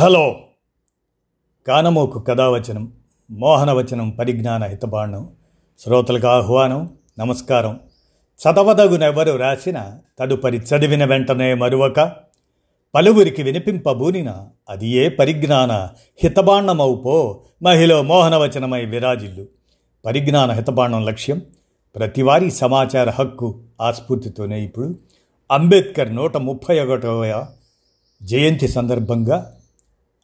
Hello. 0.00 0.40
కానమోకు 1.66 2.18
కథావచనం 2.18 2.92
మోహనవచనం 3.30 4.10
పరిజ్ఞాన 4.10 4.64
హితబాణం 4.64 5.28
శ్రోతలకు 5.78 6.26
ఆహ్వానం 6.26 6.90
నమస్కారం. 7.18 7.80
చదవదగునెవరు 8.40 9.36
రాసిన 9.36 9.98
తదుపరి 10.18 10.56
చదివిన 10.56 11.04
వెంటనే 11.04 11.54
మరువక 11.54 12.12
పలువురికి 12.94 13.42
వినిపింపబూనిన 13.42 14.34
అది 14.68 14.88
ఏ 14.88 15.08
పరిజ్ఞాన 15.08 15.88
హితబాండమవుపో 16.22 17.40
మహిళ 17.62 18.00
మోహనవచనమై 18.00 18.84
విరాజిల్లు. 18.84 19.46
పరిజ్ఞాన 20.06 20.50
హితబాండం 20.50 21.04
లక్ష్యం 21.04 21.42
ప్రతివారీ 21.96 22.50
సమాచార 22.50 23.10
హక్కు 23.10 23.60
ఆస్ఫూర్తితోనే 23.80 24.60
ఇప్పుడు 24.60 24.94
అంబేద్కర్ 25.50 26.14
నూట 26.14 26.36
ముప్పై 26.36 26.80
ఒకటవ 26.80 27.46
జయంతి 28.22 28.68
సందర్భంగా 28.68 29.56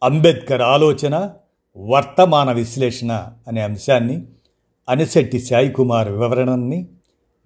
అంబేద్కర్ 0.03 0.61
ఆలోచన 0.61 1.31
వర్తమాన 1.77 2.51
విశ్లేషణ 2.51 3.31
అనే 3.47 3.61
అంశాన్ని 3.61 4.27
అనిశెట్టి 4.89 5.39
సాయి 5.39 5.71
కుమార్ 5.71 6.09
వివరణని 6.11 6.87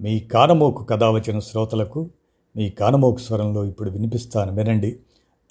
మీ 0.02 0.20
కానమోకు 0.20 0.84
కథ 0.84 1.04
వచ్చిన 1.04 1.40
శ్రోతలకు 1.40 2.10
మీ 2.56 2.70
కానమోకు 2.70 3.18
స్వరంలో 3.18 3.66
ఇప్పుడు 3.66 3.90
వినిపిస్తాను 3.90 4.56
వినండి. 4.56 5.00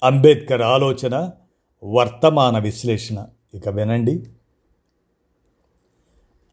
అంబేద్కర్ 0.03 0.61
ఆలోచన 0.61 1.31
వర్తమాన 1.83 2.57
విశ్లేషణ 2.57 3.25
ఇక 3.53 3.69
వినండి. 3.69 4.23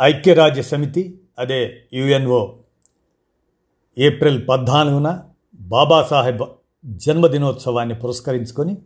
ఐక్యరాజ్య 0.03 0.63
సమితి 0.63 1.21
అదే 1.39 1.83
యుఎన్ఓ 1.93 2.55
ఏప్రిల్ 3.99 4.49
పద్నాలుగున 4.49 5.23
బాబాసాహెబ్ 5.61 6.43
జన్మదినోత్సవాన్ని 6.87 7.95
పురస్కరించుకొని 7.95 8.77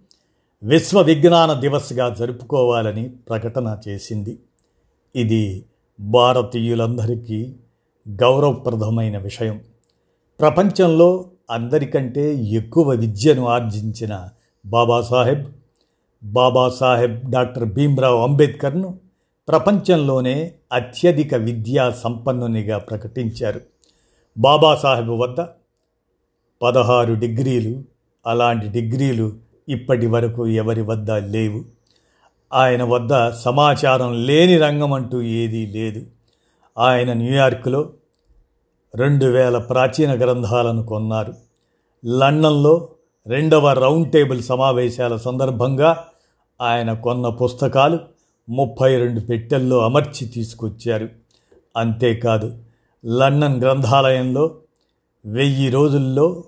విశ్వ 0.65 1.03
విజ్ఞాన 1.03 1.53
దివస్గా 1.53 2.09
జరుపుకోవాలని 2.09 3.09
ప్రకటన 3.09 3.79
చేసింది. 3.89 4.39
ఇది 5.17 5.65
భారతీయులందరికీ 6.01 7.55
గౌరవప్రదమైన 8.09 9.19
విషయం. 9.19 9.61
ప్రపంచంలో 10.41 11.25
అందరికంటే 11.51 12.35
ఎక్కువ 12.35 12.89
విద్యను 12.89 13.49
ఆర్జించిన 13.49 14.29
బాబాసాహెబ్ 14.67 15.45
బాబాసాహెబ్ 16.25 17.31
డాక్టర్ 17.31 17.65
భీమ్రావ్ 17.65 18.21
అంబేద్కర్ను 18.21 18.99
ప్రపంచంలోనే 19.49 20.55
అత్యధిక 20.73 21.35
విద్యా 21.35 21.91
సంపన్నునిగా 21.91 22.79
ప్రకటించారు. 22.79 23.61
బాబాసాహెబ్ 24.39 25.11
వద్ద 25.11 25.47
పదహారు 26.63 27.15
డిగ్రీలు 27.15 27.83
అలాంటి 28.27 28.69
డిగ్రీలు 28.69 29.52
ఇప్పటి 29.69 30.07
వరకు 30.07 30.47
ఎవరి 30.47 30.83
వద్ద 30.83 31.11
లేవు. 31.11 31.65
ఆయన 32.53 32.83
వద్ద 32.83 33.31
సమాచారం 33.31 34.27
లేని 34.27 34.59
రంగం 34.59 34.93
అంటూ 34.93 35.23
ఏదీ 35.23 35.67
లేదు. 35.67 36.07
ఆయన 36.79 37.13
న్యూయార్క్లో 37.13 37.93
రెండు 38.95 39.27
వేల 39.27 39.59
ప్రాచీన 39.59 40.13
గ్రంథాలను 40.13 40.87
కొన్నారు. 40.87 41.35
లండన్లో 42.07 42.89
రెండవ 43.27 43.73
రౌండ్ 43.73 44.13
టేబుల్ 44.13 44.43
సమావేశాల 44.43 45.17
సందర్భంగా 45.17 46.05
ఆయన 46.61 46.93
కొన్న 46.93 47.29
పుస్తకాలు 47.29 47.99
ముప్పై 48.49 48.97
రెండు 48.97 49.21
పెట్టెల్లో 49.21 49.79
అమర్చి 49.79 50.27
తీసుకొచ్చారు. 50.27 51.09
అంతేకాదు 51.77 52.59
లండన్ 53.07 53.61
గ్రంథాలయంలో 53.61 54.57
వెయ్యి 55.25 55.71
రోజుల్లో 55.71 56.45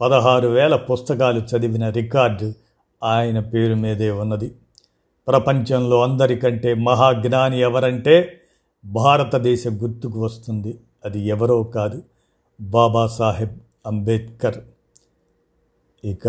పదహారు 0.00 0.48
వేల 0.48 0.76
పుస్తకాలు 0.76 1.40
చదివిన 1.40 1.88
రికార్డు 1.88 2.52
ఆయన 3.04 3.40
పేరు 3.40 3.74
మీదే 3.74 4.10
ఉన్నది. 4.10 4.54
ప్రపంచంలో 5.28 6.02
అందరికంటే 6.02 6.74
మహాజ్ఞాని 6.74 7.60
ఎవరంటే 7.60 8.40
భారతదేశ 8.84 9.66
గుర్తుకు 9.66 10.24
వస్తుంది. 10.24 10.80
అది 11.04 11.20
ఎవరో 11.20 11.62
కాదు 11.62 12.02
బాబాసాహెబ్ 12.60 13.58
అంబేద్కర్. 13.86 14.58
ఇక 16.04 16.28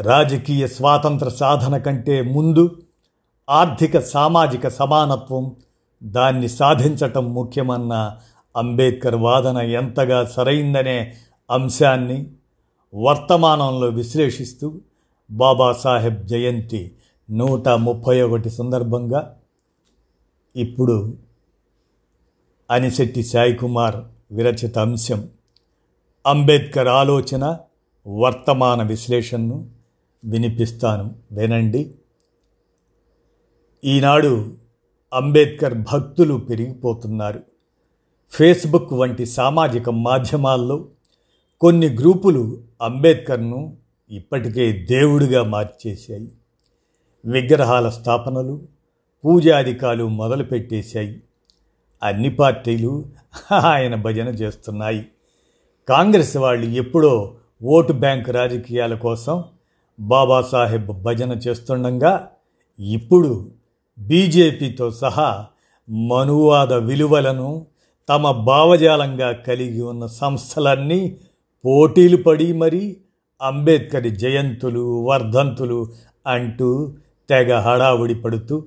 రాజకీయ 0.00 0.66
స్వాతంత్ర 0.66 1.28
సాధన 1.28 1.76
కంటే 1.76 2.22
ముందు 2.22 2.82
ఆర్థిక 3.50 3.98
సామాజిక 3.98 4.68
సమానత్వం 4.68 5.56
దాన్ని 6.02 6.48
సాధించటం 6.48 7.34
ముఖ్యమన్న 7.34 8.16
అంబేద్కర్ 8.56 9.14
వాదన 9.14 9.56
ఎంతగా 9.58 10.24
సరైందనే 10.24 11.14
అంశాన్ని 11.50 12.26
వర్తమానంలో 12.94 13.88
విశ్లేషిస్తూ 13.88 14.80
బాబాసాహెబ్ 15.30 16.26
జయంతి 16.26 16.92
నూట 17.30 17.68
ముప్పై 17.68 18.22
ఒకటి 18.22 18.50
సందర్భంగా 18.50 19.38
ఇప్పుడు 20.56 21.16
అనిశెట్టి 22.70 23.22
సాయి 23.22 23.54
కుమార్ 23.54 23.96
విరచిత 24.32 24.78
అంశం. 24.78 25.28
అంబేద్కర్ 26.26 26.88
ఆలోచన 26.88 27.58
వర్తమాన 28.06 28.82
విశ్లేషణను 28.82 29.70
వినిపిస్తాను. 30.24 31.14
వినండి. 31.32 31.94
ఈనాడు 33.84 34.52
అంబేద్కర్ 35.14 35.74
భక్తులు 35.74 36.34
పెరిగిపోతున్నారు. 36.34 37.51
ఫేస్బుక్ 38.32 38.92
వంటి 38.92 39.26
సామాజిక 39.26 39.90
మాధ్యమాల్లో 39.90 40.88
కొన్ని 41.60 41.88
గ్రూపులు 41.88 42.60
అంబేద్కర్ను 42.82 43.76
ఇప్పటికే 44.10 44.72
దేవుడిగా 44.72 45.42
మార్చేశాయి. 45.42 46.32
విగ్రహాల 47.24 47.88
స్థాపనలు 47.88 48.62
పూజాధికాలు 49.24 50.08
మొదలుపెట్టేశాయి. 50.08 51.22
అన్ని 52.02 52.34
పార్టీలు 52.34 53.06
ఆయన 53.52 53.94
భజన 53.94 54.28
చేస్తున్నాయి. 54.28 55.06
కాంగ్రెస్ 55.88 56.36
వాళ్ళు 56.36 56.66
ఎప్పుడో 56.66 57.34
ఓటు 57.62 57.92
బ్యాంక్ 57.92 58.30
రాజకీయాల 58.30 58.94
కోసం 58.94 59.44
బాబాసాహెబ్ 60.00 61.02
భజన 61.02 61.32
చేస్తుండగా 61.32 62.28
ఇప్పుడు 62.80 63.50
బీజేపీతో 63.98 64.90
సహా 64.90 65.46
మనువాద 65.90 66.72
విలువలను 66.72 67.66
తమ 68.08 68.30
భావజాలంగా 68.30 69.32
కలిగి 69.32 69.80
ఉన్న 69.80 70.06
సంస్థలన్నీ 70.06 71.16
పోటీలు 71.64 72.16
పడి 72.16 72.52
మరీ 72.52 72.96
అంబేద్కర్ 73.42 74.06
జయంతులు 74.06 75.04
వర్ధంతులు 75.04 75.86
అంటూ 76.26 76.94
తెగ 77.28 77.58
హడావుడి 77.58 78.14
పడుతూ 78.14 78.64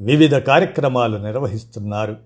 వివిధ 0.00 0.34
కార్యక్రమాలు 0.34 1.18
నిర్వహిస్తున్నారు. 1.18 2.16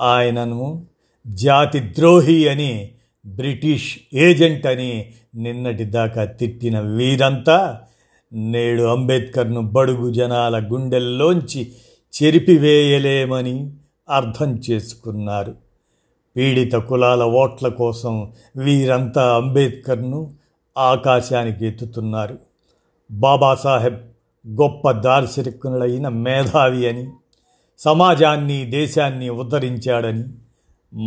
ఆయనను 0.00 0.86
జాతి 1.26 1.80
ద్రోహి 1.80 2.48
అని 2.48 2.90
బ్రిటిష్ 3.26 3.98
ఏజెంట్ 4.14 4.66
అని 4.66 5.12
నిన్నటి 5.34 5.84
దాకా 5.84 6.24
తిట్టిన 6.24 6.80
వీరంతా 6.80 7.80
నేడు 8.32 8.82
అంబేద్కర్ను 8.82 9.62
బడుగు 9.62 10.12
జనాల 10.12 10.68
గుండెల్లోంచి 10.72 11.72
చెరిపివేయలేమని 12.22 13.70
అర్థం 14.10 14.60
చేసుకున్నారు. 14.70 15.65
పీడిత 16.36 16.74
కులాల 16.74 17.22
ఓట్ల 17.22 17.68
కోసం 17.68 18.32
వీరంతా 18.56 19.36
అంబేద్కర్ను 19.36 20.34
ఆకాశానికి 20.78 21.66
ఎత్తుతున్నారు. 21.66 22.38
బాబాసాహెబ్ 23.10 24.00
గొప్ప 24.60 24.90
దార్శనికునుడైన 24.90 26.08
మేధావి 26.08 26.88
అని 26.88 27.10
సమాజాన్ని 27.78 28.64
దేశాన్ని 28.64 29.28
ఉద్ధరించాడని 29.28 30.24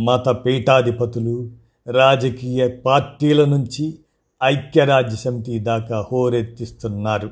మత 0.04 0.28
పీఠాధిపతులు 0.28 1.50
రాజకీయ 1.86 2.68
పార్టీల 2.68 3.44
నుంచి 3.44 3.98
ఐక్యరాజ్య 4.42 5.16
సమితి 5.16 5.58
దాకా 5.58 6.06
హోరెత్తిస్తున్నారు. 6.12 7.30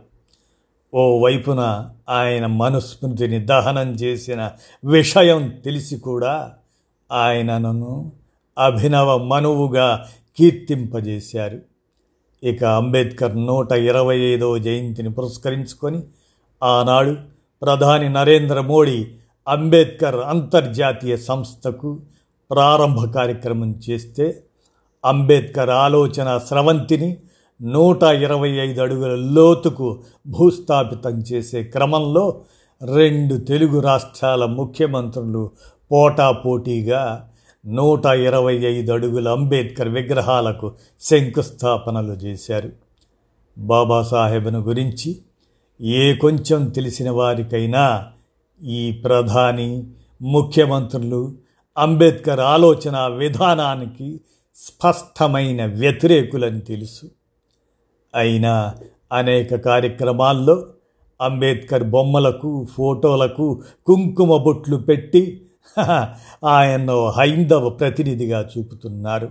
ఓ 0.95 1.21
వైపున 1.25 1.91
ఆయన 2.09 2.47
మనుస్మృతిని 2.47 3.39
దహనం 3.47 3.89
చేసిన 3.93 4.51
విషయం 4.85 5.49
తెలిసి 5.65 5.97
కూడా 5.97 6.53
ఆయనను 7.11 8.13
అభినవ 8.59 9.09
మనువుగా 9.27 9.89
కీర్తింపజేశారు. 10.39 11.59
ఇక 12.43 12.65
అంబేద్కర్ 12.65 13.37
నూట 13.47 13.73
ఇరవై 13.73 14.19
ఐదవ 14.33 14.59
జయంతిని 14.59 15.11
పురస్కరించుకొని 15.11 16.03
ఆనాడు 16.63 17.15
ప్రధాని 17.63 18.09
నరేంద్ర 18.09 18.61
మోడీ 18.61 18.99
అంబేద్కర్ 19.47 20.17
అంతర్జాతీయ 20.17 21.17
సంస్థకు 21.17 21.91
ప్రారంభ 22.51 23.01
కార్యక్రమం 23.15 23.81
చేస్తే 23.89 24.27
అంబేద్కర్ 25.05 25.71
ఆలోచన 25.71 26.39
స్రవంతిని 26.39 27.17
నూట 27.61 28.03
ఇరవై 28.03 28.51
ఐదు 28.59 28.81
అడుగుల 28.83 29.15
లోతుకు 29.35 30.05
భూస్థాపితం 30.27 31.15
చేసే 31.21 31.63
క్రమంలో 31.63 32.43
రెండు 32.83 33.35
తెలుగు 33.35 33.81
రాష్ట్రాల 33.81 34.45
ముఖ్యమంత్రులు 34.45 35.51
పోటాపోటీగా 35.91 37.29
నూట 37.67 38.07
ఇరవై 38.07 38.55
ఐదు 38.55 38.93
అడుగుల 38.93 39.29
అంబేద్కర్ 39.29 39.89
విగ్రహాలకు 39.89 40.73
శంకుస్థాపనలు 41.01 42.13
చేశారు. 42.13 42.73
బాబాసాహెబ్ను 43.59 44.61
గురించి 44.61 45.19
ఏ 45.81 46.15
కొంచెం 46.15 46.69
తెలిసిన 46.69 47.11
వారికైనా 47.11 48.07
ఈ 48.63 48.93
ప్రధాని 48.93 49.85
ముఖ్యమంత్రులు 50.23 51.33
అంబేద్కర్ 51.79 52.41
ఆలోచన 52.41 53.07
విధానానికి 53.07 54.21
స్పష్టమైన 54.55 55.67
వ్యతిరేకులని 55.67 56.61
తెలుసు. 56.61 57.07
అయినా 58.15 58.75
అనేక 59.13 59.55
కార్యక్రమాల్లో 59.55 60.67
అంబేద్కర్ 61.21 61.85
బొమ్మలకు 61.85 62.67
ఫోటోలకు 62.77 63.63
కుంకుమ 63.87 64.37
బొట్లు 64.37 64.77
పెట్టి 64.77 65.41
ఆయన్ను 66.45 67.09
హైందవ 67.09 67.69
ప్రతినిధిగా 67.69 68.49
చూపుతున్నారు. 68.57 69.29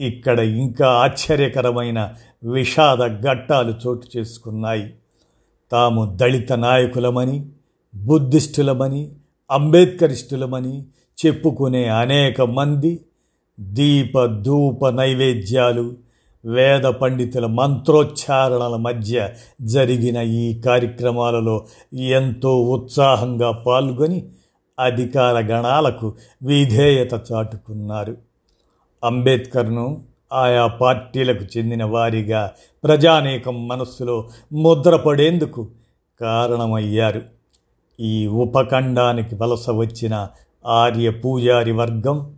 ఇక్కడ 0.00 0.38
ఇంకా 0.38 0.88
ఆశ్చర్యకరమైన 0.88 2.14
విషాద 2.44 2.98
ఘట్టాలు 2.98 3.74
చోటు 3.86 4.06
చేసుకున్నాయి. 4.16 4.94
తాము 5.72 6.16
దళిత 6.20 6.52
నాయకులమని 6.52 7.46
బుద్ధిస్టులమని 7.94 9.12
అంబేద్కరిస్టులమని 9.50 10.86
చెప్పుకునే 11.18 11.88
అనేక 11.88 12.40
మంది 12.40 13.00
దీప 13.60 14.24
ధూప 14.24 14.88
నైవేద్యాలు 14.88 15.96
వేద 16.44 16.80
పండితుల 16.80 17.46
మంత్రోచ్చారణల 17.46 18.76
మధ్య 18.76 19.28
జరిగిన 19.62 20.16
ఈ 20.16 20.60
కార్యక్రమాలలో 20.66 21.66
ఎంతో 21.94 22.62
ఉత్సాహంగా 22.62 23.50
పాల్గొని 23.50 24.24
అధికార 24.78 25.38
గణాలకు 25.38 26.14
విధేయత 26.42 27.14
చాటుకున్నారు. 27.32 28.16
అంబేద్కర్ను 29.04 30.02
ఆయా 30.32 30.66
పార్టీలకు 30.66 31.58
చెందిన 31.58 31.84
వారిగా 31.84 32.52
ప్రజానేకం 32.84 33.68
మనస్సులో 33.68 34.28
ముద్రపడేందుకు 34.52 35.68
కారణమయ్యారు. 36.20 37.22
ఈ 38.00 38.26
ఉపఖండానికి 38.26 39.34
వలస 39.34 39.70
వచ్చిన 39.70 40.28
ఆర్య 40.66 41.10
పూజారి 41.10 41.72
వర్గం 41.72 42.34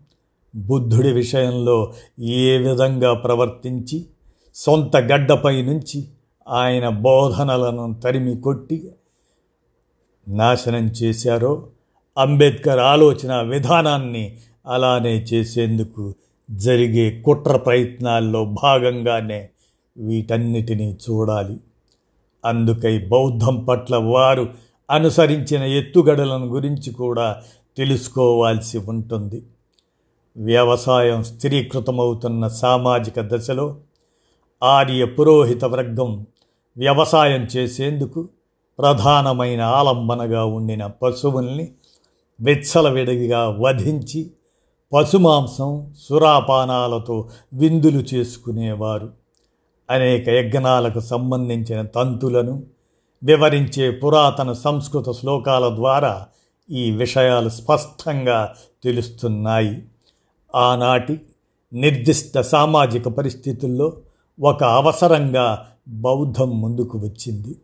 బుద్ధుడి 0.56 1.12
విషయంలో 1.12 1.92
ఏ 2.20 2.56
విధంగా 2.56 3.14
ప్రవర్తించి 3.14 4.06
సొంత 4.54 4.96
గడ్డపై 4.96 5.62
నుంచి 5.62 6.08
ఆయన 6.48 6.88
బోధనలను 6.88 8.00
తరిమి 8.04 8.40
కొట్టి 8.40 8.90
నాశనం 10.28 10.86
చేశారో 10.86 11.66
అంబేద్కర్ 12.18 12.78
ఆలోచన 12.78 13.40
విధానాన్ని 13.40 14.36
అలానే 14.66 15.16
చేసేందుకు 15.16 16.14
జరిగే 16.50 17.22
కుట్ర 17.22 17.56
ప్రయత్నాల్లో 17.56 18.44
భాగంగానే 18.44 19.48
వీటన్నిటినీ 19.96 20.92
చూడాలి. 20.92 21.56
అందుకై 22.44 23.06
బౌద్ధం 23.06 23.64
పట్ల 23.64 23.96
వారు 23.96 24.48
అనుసరించిన 24.90 25.62
ఎత్తుగడలను 25.62 26.46
గురించి 26.46 26.92
కూడా 26.92 27.42
తెలుసుకోవాల్సి 27.76 28.78
ఉంటుంది. 28.78 29.42
వ్యవసాయం 30.36 31.22
స్థిరీకృతమవుతున్న 31.22 32.48
సామాజిక 32.48 33.14
దశలో 33.20 33.76
ఆర్య 34.62 35.04
పురోహిత 35.04 35.64
వర్గం 35.64 36.26
వ్యవసాయం 36.76 37.42
చేసేందుకు 37.56 38.28
ప్రధానమైన 38.78 39.60
ఆలంబనగా 39.60 40.44
ఉండిన 40.44 40.86
పశువుల్ని 40.86 41.68
విచ్చలవిడిగా 42.40 43.48
వధించి 43.48 44.30
పశుమాంసం 44.92 45.94
సురాపానాలతో 45.98 47.28
విందులు 47.54 47.98
చేసుకునేవారు. 48.14 49.10
అనేక 49.90 50.28
యజ్ఞాలకు 50.28 51.00
సంబంధించిన 51.00 51.82
తంతులను 51.82 52.62
వివరించే 53.22 53.90
పురాతన 53.90 54.52
సంస్కృత 54.52 55.10
శ్లోకాల 55.10 55.74
ద్వారా 55.74 56.26
ఈ 56.70 56.90
విషయాలు 56.90 57.48
స్పష్టంగా 57.48 58.54
తెలుస్తున్నాయి. 58.84 59.82
ఆనాటి 60.54 61.20
నిర్దిష్ట 61.72 62.40
సామాజిక 62.40 63.08
పరిస్థితుల్లో 63.08 63.92
ఒక 64.40 64.64
అవసరంగా 64.64 65.66
బౌద్ధం 65.88 66.60
ముందుకు 66.60 66.98
వచ్చింది. 66.98 67.54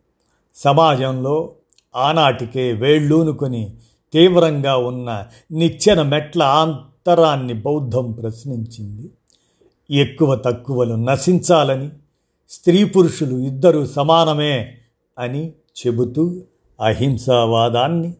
సమాజంలో 0.55 1.53
ఆనాటికే 1.95 2.73
వేళ్ళూనుకొని 2.73 3.73
తీవ్రంగా 4.13 4.77
ఉన్న 4.77 5.25
నిచ్చెన 5.51 6.01
మెట్ల 6.01 6.43
అంతరాన్ని 6.43 7.53
బౌద్ధం 7.53 8.11
ప్రశ్నించింది. 8.11 9.09
ఎక్కువ 9.91 10.35
తక్కువలు 10.35 10.95
నశించాలని 10.95 11.89
స్త్రీ 12.49 12.83
పురుషులు 12.83 13.37
ఇద్దరూ 13.37 13.85
సమానమే 13.85 14.77
అని 15.19 15.47
చెబుతూ 15.47 16.41
అహింసావాదాన్ని 16.81 18.13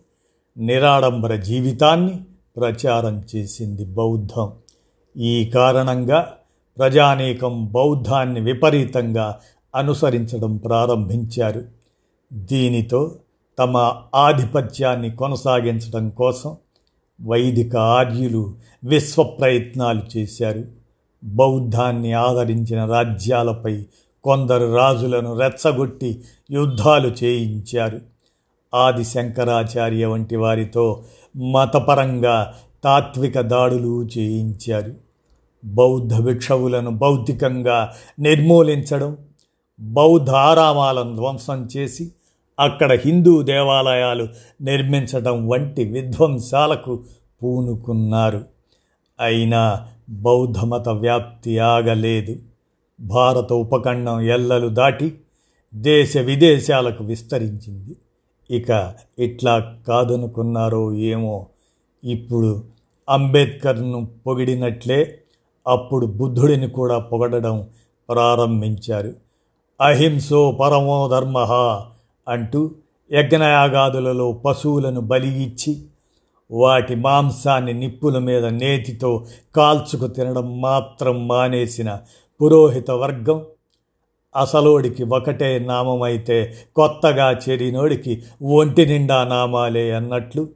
నిరాడంబర 0.57 1.35
జీవితాన్ని 1.35 2.19
ప్రచారం 2.57 3.23
చేసింది 3.35 3.85
బౌద్ధం. 3.85 4.51
ఈ 5.17 5.45
కారణంగా 5.45 6.33
ప్రజానీకం 6.77 7.65
బౌద్ధాన్ని 7.65 8.39
విపరీతంగా 8.39 9.39
అనుసరించడం 9.75 10.57
ప్రారంభించారు. 10.57 11.63
దీనితో 12.33 13.15
తమ 13.59 13.95
ఆధిపత్యాన్ని 14.15 15.11
కొనసాగించడం 15.11 16.09
కోసం 16.09 16.57
వైదిక 17.21 17.75
ఆర్యులు 17.75 18.53
విశ్వ 18.83 19.23
ప్రయత్నాలు 19.23 20.01
చేశారు. 20.17 20.63
బౌద్ధాన్ని 21.23 22.13
ఆదరించిన 22.13 22.85
రాజ్యాలపై 22.85 23.85
కొందరు 24.23 24.75
రాజులను 24.75 25.39
రెచ్చగొట్టి 25.39 26.23
యుద్ధాలు 26.51 27.07
చేయించారు. 27.23 28.01
ఆది 28.75 29.03
శంకరాచార్య 29.03 30.05
వంటి 30.05 30.35
వారితో 30.35 31.03
మతపరంగా 31.51 32.53
తాత్విక 32.83 33.39
దాడులు 33.39 34.07
చేయించారు. 34.17 34.93
బౌద్ధ 35.65 36.19
భిక్షవులను 36.19 36.91
భౌతికంగా 36.91 37.93
నిర్మూలించడం 38.19 39.17
బౌద్ధ 39.79 40.29
ఆరామాలను 40.29 41.15
ధ్వంసం 41.15 41.69
చేసి 41.77 42.11
అక్కడ 42.59 42.91
హిందూ 42.93 43.41
దేవాలయాలు 43.41 44.27
నిర్మించడం 44.61 45.47
వంటి 45.47 45.83
విధ్వంసాలకు 45.83 47.03
పూనుకున్నారు. 47.43 48.45
అయినా 49.19 49.87
బౌద్ధమత 50.09 50.89
వ్యాప్తి 50.89 51.59
ఆగలేదు. 51.59 52.35
భారత 52.99 53.53
ఉపఖండం 53.53 54.21
ఎల్లలు 54.21 54.67
దాటి 54.67 55.17
దేశ 55.75 56.17
విదేశాలకు 56.17 57.03
విస్తరించింది. 57.03 57.95
ఇక 58.51 58.93
ఇట్లా 59.19 59.77
కాదనుకున్నారో 59.87 60.93
ఏమో. 60.93 61.47
ఇప్పుడు 62.03 62.63
అంబేద్కర్ను 63.09 64.07
పొగిడినట్లే 64.27 65.17
అప్పుడు 65.67 66.05
బుద్ధుడిని 66.05 66.69
కూడా 66.69 66.99
పొగడడం 66.99 67.67
ప్రారంభించారు. 68.09 69.13
అహింసో 69.81 70.51
పరమో 70.51 71.07
ధర్మ 71.07 71.37
అంటూ 72.27 72.71
యజ్ఞయాగాదులలో 73.11 74.31
పశువులను 74.31 75.01
బలి 75.01 75.43
ఇచ్చి 75.43 75.81
వాటి 76.51 76.95
మాంసాన్ని 76.95 77.73
నిప్పుల 77.73 78.17
మీద 78.17 78.45
నేతితో 78.45 79.25
కాల్చుకు 79.55 80.07
తినడం 80.07 80.61
మాత్రం 80.61 81.27
మానేసిన 81.27 81.99
పురోహిత 82.41 82.91
వర్గం 82.91 83.45
అసలోడికి 84.35 85.03
ఒకటే 85.03 85.59
నామమైతే 85.59 86.53
కొత్తగా 86.75 87.31
చేరినోడికి 87.31 88.23
ఒంటి 88.43 88.85
నిండా 88.85 89.23
నామాలే 89.23 89.91
అన్నట్లు 89.91 90.49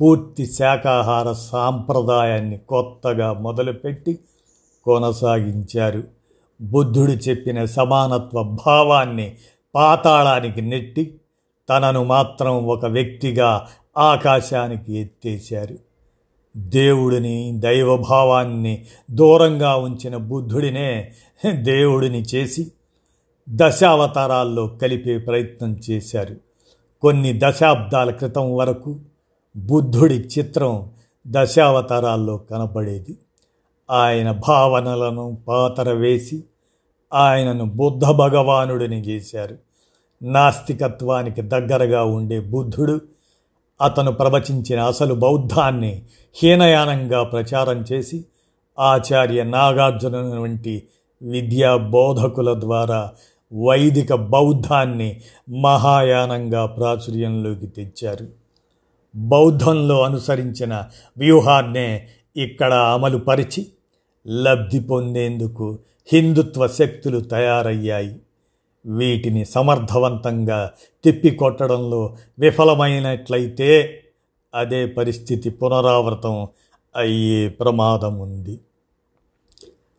పూర్తి 0.00 0.46
శాకాహార 0.46 1.32
సాంప్రదాయాన్ని 1.32 2.58
కొత్తగా 2.58 3.32
మొదలుపెట్టి 3.32 4.18
కొనసాగించారు. 4.84 6.04
బుద్ధుడు 6.60 7.12
చెప్పిన 7.12 7.64
సమానత్వ 7.64 8.42
భావాన్ని 8.42 9.36
పాతాళానికి 9.74 10.62
నెట్టి 10.62 11.20
తనను 11.68 12.04
మాత్రం 12.04 12.66
ఒక 12.66 12.86
వ్యక్తిగా 12.86 13.68
ఆకాశానికి 13.98 14.96
ఎత్తేశారు. 14.96 15.78
దేవుడిని 16.56 17.52
దైవభావాన్ని 17.58 18.84
దూరంగా 19.10 19.76
ఉంచిన 19.76 20.16
బుద్ధుడినే 20.16 21.12
దేవుడిని 21.50 22.22
చేసి 22.22 22.72
దశావతారాల్లో 23.48 24.66
కలిపే 24.66 25.18
ప్రయత్నం 25.18 25.80
చేశారు. 25.90 26.36
కొన్ని 27.00 27.40
దశాబ్దాల 27.42 28.10
క్రితం 28.10 28.54
వరకు 28.54 28.98
బుద్ధుడి 29.56 30.14
చిత్రం 30.14 30.90
దశావతారాల్లో 31.26 32.36
కనపడేది 32.36 33.18
ఆయన 33.90 34.30
భావనలను 34.30 35.38
పాతర 35.48 35.92
వేసి 35.92 36.44
ఆయనను 37.14 37.64
బుద్ధ 37.64 38.04
భగవానుడిని 38.04 39.00
చేశారు. 39.00 39.63
నాస్తికత్వానికి 40.24 41.42
దగ్గరగా 41.42 42.04
ఉండే 42.04 42.40
బుద్ధుడు 42.40 43.00
అతను 43.82 44.12
ప్రవచించిన 44.12 44.80
అసలు 44.80 45.14
బౌద్ధాన్ని 45.14 46.02
హీనయానంగా 46.42 47.22
ప్రచారం 47.22 47.84
చేసి 47.92 48.24
ఆచార్య 48.78 49.44
నాగార్జున 49.44 50.16
వంటి 50.16 50.82
విద్యా 51.22 51.76
బోధకుల 51.76 52.60
ద్వారా 52.60 53.10
వైదిక 53.52 54.14
బౌద్ధాన్ని 54.14 55.20
మహాయానంగా 55.62 56.66
ప్రాచుర్యంలోకి 56.66 57.66
తెచ్చారు. 57.66 58.26
బౌద్ధంలో 59.16 60.02
అనుసరించిన 60.02 60.84
వ్యూహాన్నే 61.18 62.08
ఇక్కడ 62.36 62.74
అమలుపరిచి 62.74 63.66
లబ్ధి 64.28 64.80
పొందేందుకు 64.80 65.78
హిందుత్వ 66.12 66.66
శక్తులు 66.66 67.20
తయారయ్యాయి. 67.20 68.16
వీటిని 68.86 69.44
సమర్థవంతంగా 69.44 70.72
తిప్పికొట్టడంలో 71.04 72.16
విఫలమైనట్లయితే 72.38 74.02
అదే 74.54 74.86
పరిస్థితి 74.86 75.50
పునరావృతం 75.50 76.46
అయ్యే 76.96 77.48
ప్రమాదం 77.48 78.18
ఉంది 78.18 78.60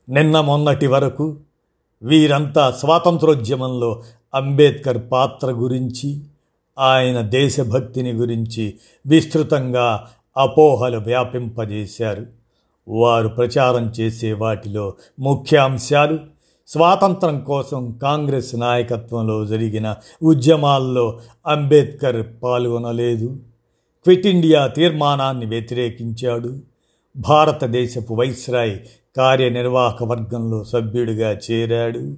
నిన్న 0.10 0.42
మొన్నటి 0.42 0.88
వరకు 0.88 1.36
వీరంతా 2.04 2.72
స్వాతంత్రోద్యమంలో 2.72 4.04
అంబేద్కర్ 4.36 5.12
పాత్ర 5.12 5.52
గురించి 5.52 6.22
ఆయన 6.80 7.22
దేశభక్తిని 7.22 8.14
గురించి 8.14 8.74
విస్తృతంగా 9.08 10.08
అపోహలు 10.38 10.98
వ్యాపింపజేశారు. 10.98 12.26
వారు 12.88 13.28
ప్రచారం 13.28 13.90
చేసే 13.90 14.34
వాటిలో 14.34 14.94
ముఖ్యాంశాలు 15.20 16.20
స్వాతంత్రం 16.68 17.40
కోసం 17.40 18.00
కాంగ్రెస్ 18.02 18.56
నాయకత్వంలో 18.56 19.46
జరిగిన 19.46 19.96
ఉద్యమాల్లో 20.24 21.20
అంబేద్కర్ 21.48 22.44
పాల్గొనలేదు. 22.44 23.40
క్విట్ 24.04 24.28
ఇండియా 24.28 24.68
తీర్మానాన్ని 24.68 25.46
వ్యతిరేకించాడు. 25.46 26.60
భారతదేశపు 27.18 28.14
వైస్రాయ్ 28.14 28.80
కార్యనిర్వాహక 29.18 30.04
వర్గంలో 30.04 30.64
సభ్యుడిగా 30.64 31.38
చేరాడు. 31.52 32.16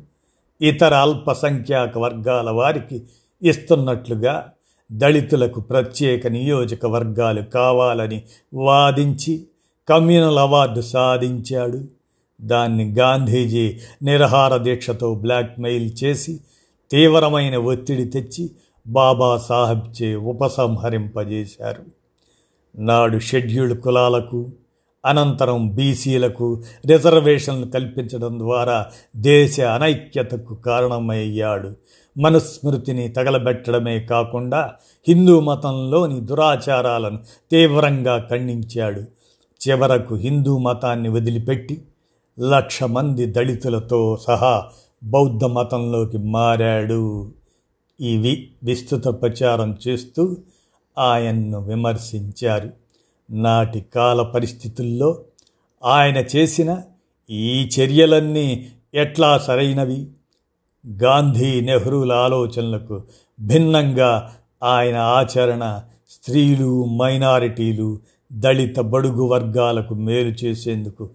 ఇతర 0.61 0.93
అల్పసంఖ్యాక 0.93 1.97
వర్గాల 1.97 2.49
వారికి 2.49 3.03
ఇస్తున్నట్లుగా 3.43 4.49
దళితులకు 4.91 5.61
ప్రత్యేక 5.61 6.27
నియోజకవర్గాలు 6.27 7.41
కావాలని 7.41 8.21
వాదించి 8.53 9.43
కమ్యూనల్ 9.89 10.37
అవార్డు 10.37 10.81
సాధించాడు. 10.81 11.96
దాన్ని 12.41 12.93
గాంధీజీ 12.93 13.79
నిరహార 14.03 14.57
దీక్షతో 14.57 15.15
బ్లాక్మెయిల్ 15.15 15.91
చేసి 16.03 16.39
తీవ్రమైన 16.91 17.57
ఒత్తిడి 17.57 18.05
తెచ్చి 18.05 18.49
బాబాసాహెబ్చే 18.87 20.15
ఉపసంహరింపజేశారు. 20.15 21.83
నాడు 22.81 23.19
షెడ్యూల్డ్ 23.19 23.81
కులాలకు 23.81 24.51
అనంతరం 25.05 25.75
బీసీలకు 25.75 26.63
రిజర్వేషన్లు 26.87 27.65
కల్పించడం 27.65 28.39
ద్వారా 28.39 28.85
దేశ 29.15 29.59
అనైక్యతకు 29.59 30.55
కారణమయ్యాడు. 30.55 31.73
మనుస్మృతిని 32.17 33.07
తగలబెట్టడమే 33.07 33.99
కాకుండా 33.99 34.73
హిందూ 35.07 35.39
మతంలోని 35.39 36.19
దురాచారాలను 36.19 37.19
తీవ్రంగా 37.51 38.27
ఖండించాడు. 38.31 39.01
చివరకు 39.69 40.15
హిందూ 40.15 40.57
మతాన్ని 40.57 41.09
వదిలిపెట్టి 41.09 41.81
లక్ష 42.39 42.83
మంది 42.83 43.25
దళితులతో 43.25 44.17
సహా 44.27 44.69
బౌద్ధ 45.03 45.43
మతంలోకి 45.43 46.17
మారాడు. 46.17 47.31
ఇవి 47.99 48.49
విస్తృత 48.63 49.07
ప్రచారం 49.07 49.77
చేస్తూ 49.87 50.37
ఆయన్ను 50.97 51.61
విమర్శించారు. 51.61 52.69
నాటి 53.29 53.85
కాల 53.95 54.21
పరిస్థితుల్లో 54.21 55.23
ఆయన 55.85 56.17
చేసిన 56.17 56.81
ఈ 57.29 57.69
చర్యలన్నీ 57.79 58.71
ఎట్లా 58.93 59.37
సరైనవి? 59.37 60.07
గాంధీ 60.87 61.61
నెహ్రూల 61.61 62.11
ఆలోచనలకు 62.11 63.01
భిన్నంగా 63.39 64.33
ఆయన 64.63 64.95
ఆచరణ 64.95 65.81
స్త్రీలు 66.09 66.85
మైనారిటీలు 66.85 67.99
దళిత 68.33 68.79
బడుగు 68.79 69.23
వర్గాలకు 69.27 69.93
మేలు 69.93 70.29
చేసేందుకు 70.29 71.09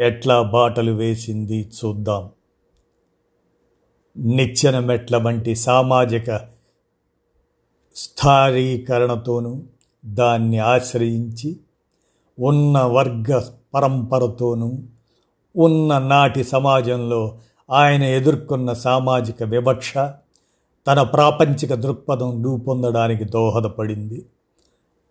ఎట్లా 0.00 0.42
బాటలు 0.42 0.92
వేసింది 0.92 1.68
చూద్దాం. 1.68 2.30
నిచ్చెన 4.16 4.78
మెట్ల 4.78 5.16
వంటి 5.16 5.54
సామాజిక 5.54 6.40
స్థారీకరణతోనూ 7.96 9.62
దాన్ని 10.04 10.58
ఆశ్రయించి 10.58 11.60
ఉన్న 12.38 12.78
వర్గ 12.78 13.42
పరంపరతోనూ 13.74 14.78
ఉన్న 15.56 15.98
నాటి 15.98 16.44
సమాజంలో 16.44 17.38
ఆయన 17.70 18.02
ఎదుర్కొన్న 18.02 18.72
సామాజిక 18.72 19.42
వివక్ష 19.42 19.94
తన 20.86 21.02
ప్రాపంచిక 21.02 21.74
దృక్పథం 21.74 22.44
రూపొందడానికి 22.44 23.24
దోహదపడింది. 23.24 24.26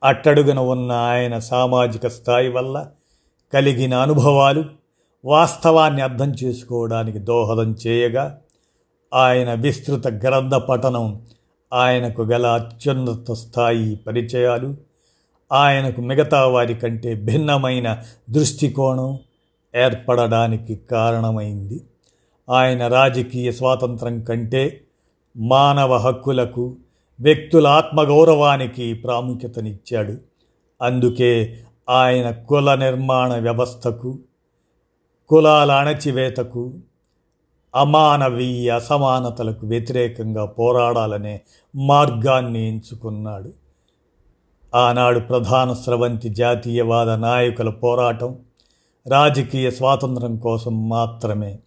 అట్టడుగున 0.04 0.60
ఉన్న 0.60 0.92
ఆయన 0.92 1.40
సామాజిక 1.40 2.08
స్థాయి 2.08 2.50
వల్ల 2.50 2.92
కలిగిన 3.56 3.94
అనుభవాలు 3.94 4.66
వాస్తవాన్ని 5.26 6.02
అర్థం 6.02 6.34
చేసుకోవడానికి 6.44 7.20
దోహదం 7.20 7.76
చేయగా 7.88 8.40
ఆయన 9.14 9.54
విస్తృత 9.54 10.08
గ్రంథ 10.08 10.56
పఠనం 10.56 11.22
ఆయనకు 11.74 12.22
గల 12.22 12.46
అత్యున్నత 12.46 13.32
స్థాయి 13.32 13.96
పరిచయాలు 13.96 14.76
ఆయనకు 15.52 16.02
మిగతా 16.02 16.46
వారి 16.46 16.76
కంటే 16.76 17.16
భిన్నమైన 17.16 18.04
దృష్టికోణం 18.30 19.20
ఏర్పడడానికి 19.76 20.76
కారణమైంది. 20.76 21.82
ఆయన 22.50 22.88
రాజకీయ 22.88 23.52
స్వాతంత్రం 23.52 24.22
కంటే 24.22 24.82
మానవ 25.38 25.96
హక్కులకు 25.96 26.76
వ్యక్తుల 27.20 27.68
ఆత్మగౌరవానికి 27.68 28.94
ప్రాముఖ్యతనిచ్చాడు. 28.94 30.18
అందుకే 30.82 31.60
ఆయన 31.90 32.32
కుల 32.32 32.76
నిర్మాణ 32.76 33.34
వ్యవస్థకు 33.34 34.20
కులాల 35.28 35.72
అణచివేతకు 35.72 36.74
అమానవీయ 37.76 38.70
అసమానతలకు 38.70 39.68
వ్యతిరేకంగా 39.68 40.46
పోరాడాలనే 40.46 41.42
మార్గాన్ని 41.76 42.68
ఎంచుకున్నాడు. 42.68 43.54
ఆనాడు 44.76 45.20
ప్రధాన 45.20 45.74
స్రవంతి 45.74 46.30
జాతీయవాద 46.30 47.10
నాయకుల 47.10 47.70
పోరాటం 47.70 48.40
రాజకీయ 49.08 49.72
స్వాతంత్రం 49.72 50.38
కోసం 50.38 50.90
మాత్రమే. 50.90 51.60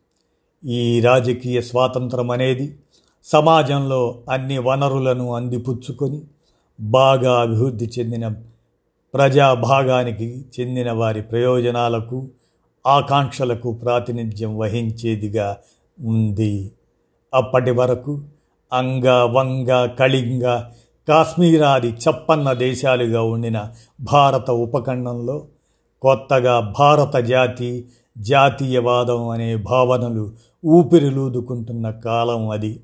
ఈ 0.65 1.01
రాజకీయ 1.01 1.61
స్వాతంత్రం 1.61 2.31
అనేది 2.31 2.79
సమాజంలో 3.25 4.23
అన్ని 4.31 4.59
వనరులను 4.59 5.35
అందిపుచ్చుకొని 5.35 6.23
బాగా 6.81 7.41
అభివృద్ధి 7.41 7.91
చెందిన 7.99 8.29
ప్రజాభాగానికి 9.15 10.45
చెందిన 10.61 10.93
వారి 10.93 11.23
ప్రయోజనాలకు 11.23 12.29
ఆకాంక్షలకు 12.87 13.73
ప్రాతినిధ్యం 13.73 14.59
వహించేదిగా 14.59 15.57
ఉంది. 16.00 16.73
అప్పటి 17.35 17.71
వరకు 17.71 18.21
అంగ 18.73 19.09
వంగ 19.09 19.87
కళింగ 19.87 20.62
కాశ్మీరాది 21.09 21.88
చప్పన్న 21.88 22.53
దేశాలుగా 22.53 23.23
ఉండిన 23.23 23.73
భారత 24.00 24.50
ఉపఖండంలో 24.50 25.47
కొత్తగా 26.03 26.75
భారత 26.79 27.17
జాతి 27.17 27.85
జాతీయవాదం 28.19 29.29
అనే 29.29 29.57
భావనలు 29.57 30.33
ఊపిరిలూదుకుంటున్న 30.67 31.91
కాలం 31.91 32.49
అది. 32.49 32.81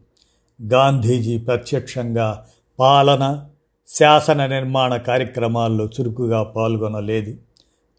గాంధీజీ 0.62 1.38
ప్రత్యక్షంగా 1.38 2.46
పాలన 2.78 3.44
శాసన 3.88 4.46
నిర్మాణ 4.46 4.96
కార్యక్రమాల్లో 4.96 5.84
చురుకుగా 5.86 6.42
పాల్గొనలేదు. 6.42 7.36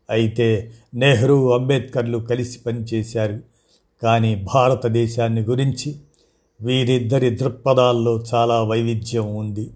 అయితే 0.10 0.72
నెహ్రూ 0.94 1.52
అంబేద్కర్లు 1.52 2.18
కలిసి 2.18 2.60
పనిచేశారు. 2.60 3.40
కానీ 4.04 4.36
భారతదేశాన్ని 4.54 5.42
గురించి 5.42 5.96
వీరిద్దరి 6.62 7.30
దృక్పథాల్లో 7.30 8.24
చాలా 8.34 8.64
వైవిధ్యం 8.64 9.36
ఉంది. 9.36 9.70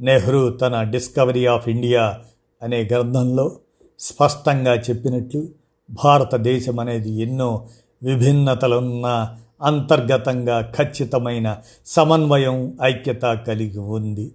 నెహ్రూ 0.00 0.50
తన 0.50 0.82
డిస్కవరీ 0.82 1.46
ఆఫ్ 1.46 1.68
ఇండియా 1.68 2.18
అనే 2.62 2.84
గ్రంథంలో 2.84 3.56
స్పష్టంగా 3.98 4.74
చెప్పినట్లు 4.74 5.48
భారతదేశం 5.90 6.80
అనేది 6.80 7.22
ఎన్నో 7.22 7.68
విభిన్నతలున్న 8.02 9.36
అంతర్గతంగా 9.62 10.72
ఖచ్చితమైన 10.78 11.56
సమన్వయం 11.86 12.78
ఐక్యత 12.82 13.44
కలిగి 13.46 13.78
ఉంది. 13.78 14.32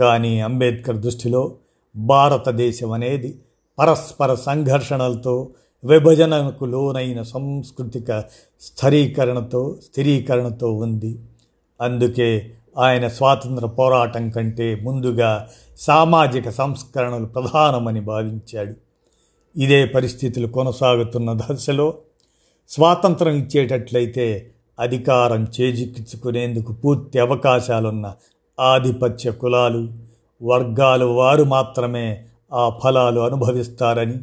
కానీ 0.00 0.40
అంబేద్కర్ 0.40 0.96
దృష్టిలో 0.96 1.56
భారతదేశం 1.96 2.92
అనేది 2.92 3.38
పరస్పర 3.78 4.34
సంఘర్షణలతో 4.34 5.50
విభజనకు 5.84 6.64
లోనైన 6.64 7.22
సాంస్కృతిక 7.22 8.20
స్థిరీకరణతో 8.60 9.78
స్థిరీకరణతో 9.82 10.72
ఉంది. 10.72 11.18
అందుకే 11.80 12.52
ఆయన 12.78 13.08
స్వాతంత్ర 13.08 13.66
పోరాటం 13.66 14.30
కంటే 14.30 14.74
ముందుగా 14.74 15.48
సామాజిక 15.78 16.48
సంస్కరణలు 16.50 17.26
ప్రధానమని 17.26 18.00
భావించాడు. 18.00 18.74
ఇదే 19.56 19.86
పరిస్థితులు 19.86 20.46
కొనసాగుతున్న 20.46 21.32
దశలో 21.32 21.94
స్వాతంత్రం 22.68 23.34
ఇచ్చేటట్లయితే 23.34 24.52
అధికారం 24.80 25.46
చేజిక్కించుకునేందుకు 25.60 26.72
పూర్తి 26.72 27.18
అవకాశాలున్న 27.18 28.14
ఆధిపత్య 28.60 29.30
కులాలు 29.30 29.88
వర్గాలు 30.42 31.06
వారు 31.06 31.44
మాత్రమే 31.44 32.24
ఆ 32.52 32.68
ఫలాలు 32.68 33.20
అనుభవిస్తారని 33.20 34.14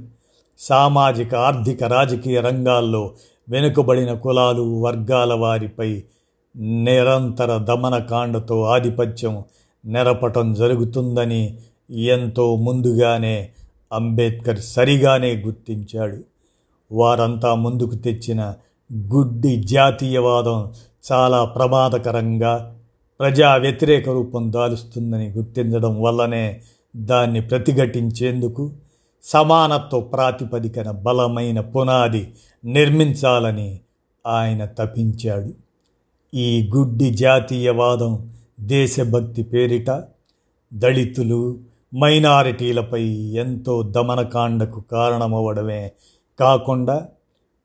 సామాజిక 0.60 1.36
ఆర్థిక 1.36 1.84
రాజకీయ 1.84 2.42
రంగాల్లో 2.42 3.12
వెనుకబడిన 3.50 4.14
కులాలు 4.14 4.82
వర్గాల 4.82 5.34
వారిపై 5.34 6.04
నిరంతర 6.58 7.58
దమనకాండతో 7.58 8.62
ఆధిపత్యం 8.62 9.44
నెరపటం 9.86 10.54
జరుగుతుందని 10.54 11.58
ఎంతో 11.90 12.56
ముందుగానే 12.56 13.50
అంబేద్కర్ 13.94 14.60
సరిగానే 14.60 15.36
గుర్తించాడు. 15.36 16.18
వారంతా 16.92 17.56
ముందుకు 17.56 17.96
తెచ్చిన 17.96 18.54
గుడ్డి 18.94 19.64
జాతీయవాదం 19.64 20.74
చాలా 21.12 21.46
ప్రమాదకరంగా 21.46 22.75
ప్రజా 23.20 23.56
వ్యతిరేక 23.56 24.10
రూపం 24.10 24.54
దాలుస్తుందని 24.54 25.30
గుర్తించడం 25.30 26.02
వల్లనే 26.02 26.62
దాన్ని 26.96 27.42
ప్రతిఘటించేందుకు 27.42 28.72
సమానత్వ 29.24 30.00
ప్రాతిపదికన 30.00 30.92
బలమైన 30.92 31.60
పునాది 31.60 32.34
నిర్మించాలని 32.66 33.80
ఆయన 34.28 34.66
తపించాడు. 34.66 35.54
ఈ 36.36 36.70
గుడ్డి 36.76 37.10
జాతీయవాదం 37.10 38.32
దేశభక్తి 38.60 39.44
పేరిట 39.44 40.04
దళితులు 40.74 41.60
మైనారిటీలపై 41.96 43.04
ఎంతో 43.14 43.82
దమనకాండకు 43.82 44.84
కారణమవడమే 44.92 45.92
కాకుండా 46.40 47.08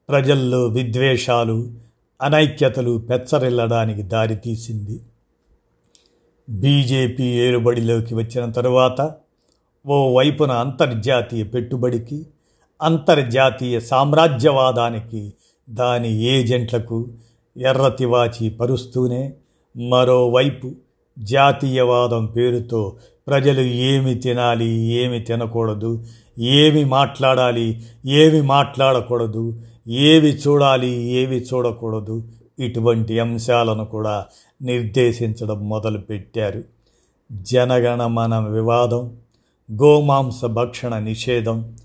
ప్రజల్లో 0.08 0.66
విద్వేషాలు 0.66 1.70
అనైక్యతలు 2.22 2.98
పెచ్చరిల్లడానికి 2.98 4.02
దారితీసింది. 4.02 5.00
బీజేపీ 6.50 7.26
ఏలుబడిలోకి 7.38 8.14
వచ్చిన 8.14 8.50
తరువాత 8.50 9.00
ఓ 9.84 9.98
వైపున 10.12 10.52
అంతర్జాతీయ 10.52 11.42
పెట్టుబడికి 11.44 12.18
అంతర్జాతీయ 12.80 13.80
సామ్రాజ్యవాదానికి 13.80 15.22
దాని 15.68 16.10
ఏజెంట్లకు 16.24 16.98
ఎర్రతివాచి 17.56 18.50
పరుస్తూనే 18.50 19.22
మరోవైపు 19.74 20.68
జాతీయవాదం 21.16 22.26
పేరుతో 22.26 22.80
ప్రజలు 23.26 23.60
ఏమి 23.60 24.14
తినాలి 24.14 24.68
ఏమి 25.02 25.20
తినకూడదు 25.20 25.92
ఏమి 26.54 26.84
మాట్లాడాలి 26.84 27.66
ఏమి 28.06 28.40
మాట్లాడకూడదు 28.42 29.44
ఏవి 29.86 30.30
చూడాలి 30.44 30.92
ఏవి 31.12 31.38
చూడకూడదు 31.42 32.16
ఇటువంటి 32.60 33.20
అంశాలను 33.20 33.84
కూడా 33.84 34.26
నిర్దేశించడం 34.62 35.68
మొదలుపెట్టారు. 35.68 36.64
జనగణమన 37.32 38.38
వివాదం 38.38 39.16
గోమాంస 39.72 40.44
భక్షణ 40.44 40.98
నిషేధం 40.98 41.76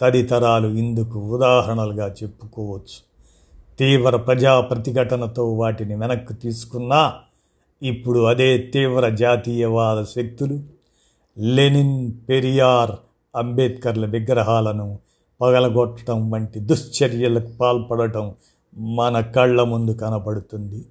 తదితరాలు 0.00 0.68
ఇందుకు 0.68 1.18
ఉదాహరణలుగా 1.18 2.08
చెప్పుకోవచ్చు. 2.08 3.08
తీవ్ర 3.78 4.16
ప్రజా 4.16 4.60
ప్రతిఘటనతో 4.60 5.52
వాటిని 5.52 5.94
వెనక్కి 5.94 6.34
తీసుకున్నా 6.34 7.14
ఇప్పుడు 7.82 8.20
అదే 8.20 8.58
తీవ్ర 8.58 9.08
జాతీయవాద 9.08 10.04
శక్తులు 10.04 10.60
లెనిన్ 11.38 12.12
పెరియార్ 12.28 12.90
అంబేద్కర్ల 13.36 14.06
విగ్రహాలను 14.06 14.98
పగలగొట్టడం 15.40 16.30
వంటి 16.30 16.60
దుశ్చర్యలకు 16.60 17.48
పాల్పడటం 17.60 18.34
మన 18.74 19.20
కళ్ళ 19.20 19.62
ముందు 19.62 19.90
కనపడుతుంది. 19.90 20.84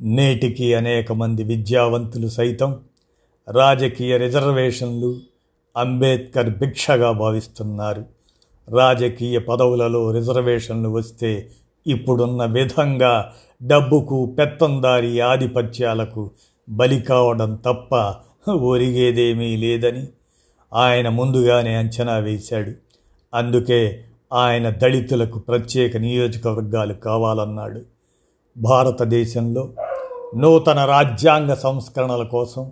నేటికి 0.00 0.74
అనేక 0.74 1.12
మంది 1.12 1.42
విద్యావంతులు 1.42 2.28
సైతం 2.28 2.80
రాజకీయ 3.50 4.16
రిజర్వేషన్లు 4.16 5.20
అంబేద్కర్ 5.76 6.58
భిక్షగా 6.58 7.12
భావిస్తున్నారు. 7.12 8.04
రాజకీయ 8.68 9.38
పదవులలో 9.38 10.10
రిజర్వేషన్లు 10.10 10.88
వస్తే 10.88 11.50
ఇప్పుడున్న 11.86 12.44
విధంగా 12.44 13.32
డబ్బుకు 13.66 14.36
పెత్తందారి 14.38 15.20
ఆధిపత్యాలకు 15.20 16.30
బలి 16.68 17.00
కావడం 17.00 17.54
తప్ప 17.54 18.14
ఒరిగేదేమీ 18.50 19.56
లేదని 19.56 20.06
ఆయన 20.74 21.08
ముందుగానే 21.08 21.74
అంచనా 21.74 22.16
వేశాడు. 22.16 22.72
అందుకే 23.34 24.04
ఆయన 24.32 24.70
దళితులకు 24.70 25.38
ప్రత్యేక 25.38 25.96
నియోజకవర్గాలు 25.96 26.94
కావాలన్నాడు. 26.94 27.80
భారతదేశంలో 28.58 29.72
నూతన 30.36 30.84
రాజ్యాంగ 30.84 31.54
సంస్కరణల 31.54 32.22
కోసం 32.22 32.70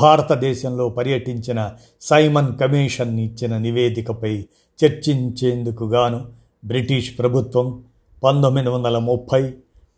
భారతదేశంలో 0.00 0.88
పర్యటించిన 0.88 1.72
సైమన్ 2.00 2.58
కమిషన్ 2.58 3.20
ఇచ్చిన 3.20 3.58
నివేదికపై 3.58 4.44
చర్చించేందుకు 4.78 5.84
గాను 5.84 6.24
బ్రిటిష్ 6.64 7.18
ప్రభుత్వం 7.18 7.82
పంతొమ్మిది 8.24 8.68
వందల 8.68 8.98
ముప్పై 8.98 9.52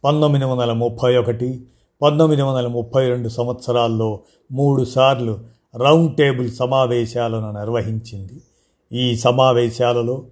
పంతొమ్మిది 0.05 0.45
వందల 0.45 0.73
ముప్పై 0.73 1.17
ఒకటి 1.17 1.61
పంతొమ్మిది 2.03 2.43
వందల 2.43 2.67
ముప్పై 2.67 3.09
రెండు 3.09 3.29
సంవత్సరాల్లో 3.29 4.21
మూడుసార్లు 4.53 5.39
రౌండ్ 5.77 6.17
టేబుల్ 6.17 6.51
సమావేశాలను 6.51 7.51
నిర్వహించింది. 7.51 8.37
ఈ 8.93 9.17
సమావేశాలలో 9.17 10.23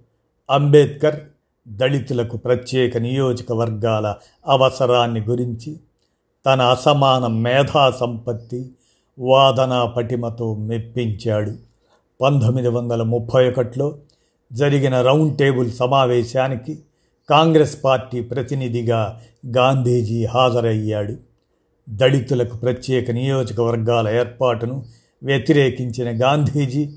అంబేద్కర్ 0.49 1.19
దళితులకు 1.67 2.37
ప్రత్యేక 2.37 2.97
నియోజకవర్గాల 2.97 4.15
అవసరాన్ని 4.47 5.21
గురించి 5.21 5.79
తన 6.45 6.61
అసమాన 6.61 7.27
మేధా 7.27 7.89
సంపత్తి 7.89 8.69
వాదనా 9.19 9.85
పటిమతో 9.85 10.55
మెప్పించాడు. 10.55 11.53
పంతొమ్మిది 12.21 12.67
వందల 12.67 13.03
ముప్పై 13.03 13.49
ఒకటిలో 13.49 13.97
జరిగిన 14.53 15.01
రౌండ్ 15.01 15.37
టేబుల్ 15.37 15.71
సమావేశానికి 15.71 16.79
కాంగ్రెస్ 17.29 17.83
పార్టీ 17.83 18.21
ప్రతినిధిగా 18.21 19.21
గాంధీజీ 19.57 20.25
హాజరయ్యాడు. 20.25 21.15
దళితులకు 21.89 22.57
ప్రత్యేక 22.57 23.11
నియోజకవర్గాల 23.11 24.09
ఏర్పాటును 24.09 24.85
వ్యతిరేకించిన 25.23 26.23
గాంధీజీ 26.23 26.89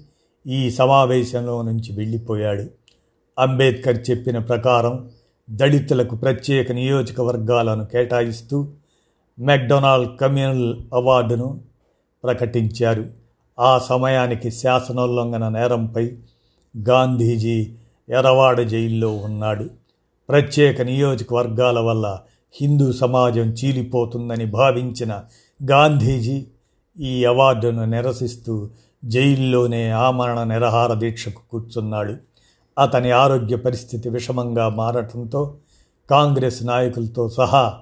ఈ 0.47 0.71
సమావేశంలో 0.71 1.62
నుంచి 1.62 1.97
వెళ్ళిపోయాడు. 1.97 2.82
అంబేద్కర్ 3.38 4.11
చెప్పిన 4.11 4.38
ప్రకారం 4.38 5.11
దళితులకు 5.51 6.16
ప్రత్యేక 6.16 6.73
నియోజకవర్గాలను 6.73 7.85
కేటాయిస్తూ 7.85 8.68
మెక్డొనాల్డ్ 9.38 10.18
కమ్యూనల్ 10.18 10.77
అవార్డును 10.95 11.61
ప్రకటించారు. 12.25 13.05
ఆ 13.61 13.79
సమయానికి 13.79 14.51
శాసనోల్లంఘన 14.51 15.49
నేరంపై 15.49 16.12
గాంధీజీ 16.88 17.73
ఎరవాడ 18.11 18.61
జైల్లో 18.61 19.16
ఉన్నాడు. 19.16 19.71
ప్రత్యేక 20.29 20.83
నియోజకవర్గాల 20.83 21.79
వల్ల 21.79 22.18
హిందూ 22.61 22.92
సమాజం 22.92 23.42
చీలిపోతుందని 23.42 24.45
భావించిన 24.47 25.21
గాంధీజీ 25.71 26.47
ఈ 27.01 27.25
అవార్డును 27.25 27.85
నిరసిస్తూ 27.85 28.68
జైల్లోనే 29.05 29.90
ఆమరణ 29.90 30.42
నిరహార 30.42 30.95
దీక్షకు 30.95 31.40
కూర్చున్నాడు. 31.51 32.16
అతని 32.79 33.11
ఆరోగ్య 33.11 33.57
పరిస్థితి 33.57 34.09
విషమంగా 34.09 34.69
మారటంతో 34.69 35.55
కాంగ్రెస్ 36.11 36.67
నాయకులతో 36.67 37.29
సహా 37.29 37.79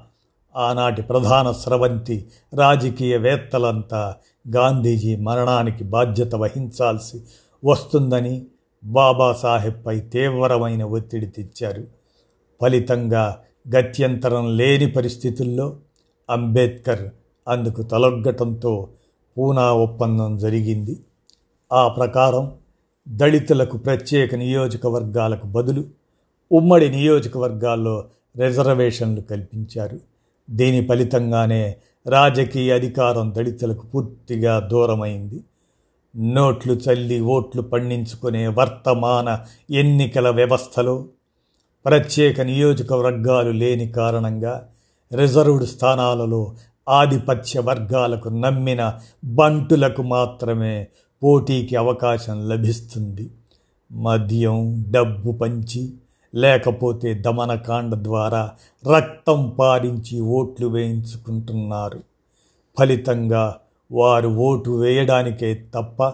ఆనాటి 0.56 1.02
ప్రధాన 1.02 1.52
స్రవంతి 1.52 2.28
రాజకీయవేత్తలంతా 2.54 4.14
గాంధీజీ 4.56 5.16
మరణానికి 5.16 5.84
బాధ్యత 5.84 6.34
వహించాల్సి 6.34 7.20
వస్తుందని 7.64 8.46
బాబాసాహెబ్పై 8.84 10.00
తీవ్రమైన 10.00 10.84
ఒత్తిడి 10.84 11.26
తెచ్చారు. 11.26 11.84
ఫలితంగా 12.60 13.38
గత్యంతరం 13.76 14.56
లేని 14.56 14.90
పరిస్థితుల్లో 14.90 15.76
అంబేద్కర్ 16.30 17.08
అందుకు 17.48 17.82
తలొగ్గటంతో 17.82 18.88
పూనా 19.38 19.72
ఒప్పందం 19.72 20.38
జరిగింది. 20.38 21.00
ఆ 21.72 21.88
ప్రకారం 21.88 22.52
దళితులకు 23.10 23.76
ప్రత్యేక 23.76 24.34
నియోజకవర్గాలకు 24.34 25.46
బదులు 25.46 25.84
ఉమ్మడి 26.52 26.88
నియోజకవర్గాల్లో 26.88 28.04
రిజర్వేషన్లు 28.38 29.20
కల్పించారు. 29.20 29.98
దీని 30.50 30.86
ఫలితంగానే 30.86 31.76
రాజకీయ 32.06 32.72
అధికారం 32.72 33.34
దళితులకు 33.36 33.86
పూర్తిగా 33.86 34.58
దూరమైంది. 34.58 35.44
నోట్లు 36.16 36.72
చల్లి 36.72 37.20
ఓట్లు 37.20 37.62
పండించుకునే 37.62 38.48
వర్తమాన 38.48 39.44
ఎన్నికల 39.70 40.30
వ్యవస్థలో 40.30 41.06
ప్రత్యేక 41.86 42.40
నియోజకవర్గాలు 42.40 43.50
లేని 43.50 43.88
కారణంగా 43.88 44.68
రిజర్వ్డ్ 45.12 45.64
స్థానాలలో 45.64 46.56
ఆధిపత్య 46.88 47.60
వర్గాలకు 47.60 48.28
నమ్మిన 48.28 48.98
బంటులకు 49.24 50.02
మాత్రమే 50.02 50.88
పోటీకి 51.22 51.76
అవకాశం 51.76 52.48
లభిస్తుంది. 52.48 53.30
మద్యం 53.92 54.84
డబ్బు 54.90 55.32
పంచి 55.32 55.92
లేకపోతే 56.34 57.14
దమనకాండ 57.14 57.94
ద్వారా 57.94 58.50
రక్తం 58.96 59.56
పారించి 59.58 60.20
ఓట్లు 60.20 60.66
వేయించుకుంటున్నారు. 60.66 62.00
ఫలితంగా 62.78 63.56
వారు 63.92 64.28
ఓటు 64.28 64.70
వేయడానికే 64.70 65.54
తప్ప 65.74 66.12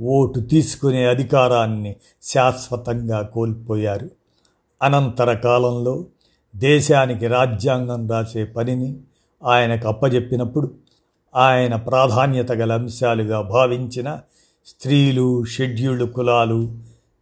ఓటు 0.00 0.40
తీసుకునే 0.40 1.04
అధికారాన్ని 1.04 1.96
శాశ్వతంగా 2.22 3.22
కోల్పోయారు. 3.22 4.10
అనంతర 4.82 5.32
కాలంలో 5.32 6.04
దేశానికి 6.56 7.26
రాజ్యాంగం 7.26 8.10
రాసే 8.10 8.44
పనిని 8.44 8.96
ఆయనకు 9.44 9.88
అప్పజెప్పినప్పుడు 9.88 10.74
ఆయన 11.36 11.76
ప్రాధాన్యత 11.76 12.52
గల 12.52 12.72
అంశాలుగా 12.72 13.40
భావించిన 13.40 14.18
స్త్రీలు 14.66 15.44
షెడ్యూల్డ్ 15.44 16.12
కులాలు 16.12 16.72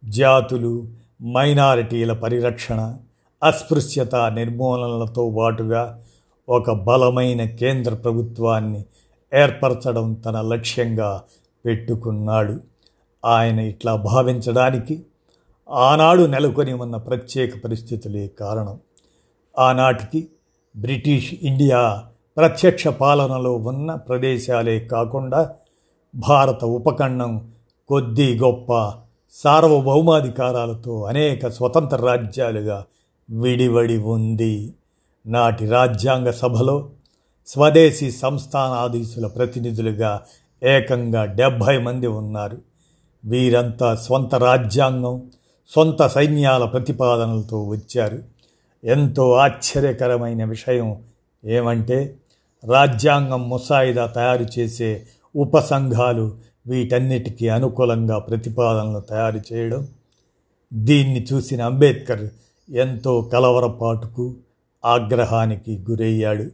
జాతులు 0.05 0.87
మైనారిటీల 1.23 2.13
పరిరక్షణ 2.13 2.97
అస్పృశ్యత 3.43 4.15
నిర్మూలనలతో 4.15 5.35
పాటుగా 5.37 6.03
ఒక 6.49 6.71
బలమైన 6.71 7.45
కేంద్ర 7.45 7.93
ప్రభుత్వాన్ని 7.93 8.85
ఏర్పరచడం 9.33 10.13
తన 10.13 10.41
లక్ష్యంగా 10.41 11.21
పెట్టుకున్నాడు. 11.65 12.59
ఆయన 13.25 13.59
ఇట్లా 13.59 13.95
భావించడానికి 13.95 15.03
ఆనాడు 15.69 16.23
నెలకొని 16.23 16.73
ఉన్న 16.73 16.97
ప్రత్యేక 16.97 17.63
పరిస్థితులే 17.63 18.27
కారణం. 18.27 18.79
ఆనాటికి 19.59 20.27
బ్రిటిష్ 20.75 21.33
ఇండియా 21.41 22.03
ప్రత్యక్ష 22.37 22.87
పాలనలో 22.87 23.53
ఉన్న 23.53 23.95
ప్రదేశాలే 23.95 24.79
కాకుండా 24.79 25.49
భారత 26.15 26.65
ఉపఖండం 26.65 27.51
కొద్ది 27.87 28.39
గొప్ప 28.39 28.93
సార్వభౌమాధికారాలతో 29.31 31.03
అనేక 31.03 31.47
స్వతంత్ర 31.47 31.97
రాజ్యాలుగా 31.97 32.85
విడివడి 33.29 33.97
ఉంది. 33.97 34.73
నాటి 35.25 35.67
రాజ్యాంగ 35.67 36.29
సభలో 36.29 36.89
స్వదేశీ 37.47 38.11
సంస్థానాధీశుల 38.11 39.27
ప్రతినిధులుగా 39.27 40.21
ఏకంగా 40.63 41.25
డెబ్భై 41.25 41.77
మంది 41.77 42.07
ఉన్నారు. 42.07 42.57
వీరంతా 43.25 43.95
సొంత 43.95 44.35
రాజ్యాంగం 44.35 45.31
సొంత 45.69 46.07
సైన్యాల 46.07 46.65
ప్రతిపాదనలతో 46.65 47.63
వచ్చారు. 47.63 48.19
ఎంతో 48.83 49.31
ఆశ్చర్యకరమైన 49.31 50.43
విషయం 50.45 51.03
ఏమంటే 51.45 52.15
రాజ్యాంగం 52.71 53.49
ముసాయిదా 53.49 54.05
తయారు 54.05 54.45
చేసే 54.59 55.07
ఉపసంఘాలు 55.35 56.37
వీటన్నిటికీ 56.67 57.47
అనుకూలంగా 57.47 58.17
ప్రతిపాదనలు 58.17 58.99
తయారు 58.99 59.41
చేయడం 59.53 59.87
దీన్ని 60.73 61.25
చూసిన 61.33 61.61
అంబేద్కర్ 61.61 62.29
ఎంతో 62.69 63.21
కలవరపాటుకు 63.21 64.35
ఆగ్రహానికి 64.85 65.85
గురయ్యాడు. 65.89 66.45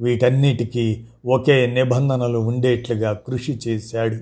వీటన్నిటికీ 0.00 1.04
ఒకే 1.26 1.66
నిబంధనలు 1.66 2.38
ఉండేట్లుగా 2.38 3.12
కృషి 3.12 3.60
చేశాడు. 3.68 4.16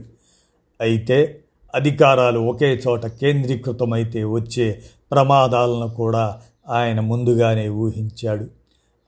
అయితే 0.80 1.40
అధికారాలు 1.74 2.40
ఒకే 2.40 2.82
చోట 2.88 3.06
కేంద్రీకృతమైతే 3.06 4.24
వచ్చే 4.24 4.82
ప్రమాదాలను 5.12 5.88
కూడా 5.88 6.40
ఆయన 6.68 7.00
ముందుగానే 7.00 7.68
ఊహించాడు. 7.68 8.46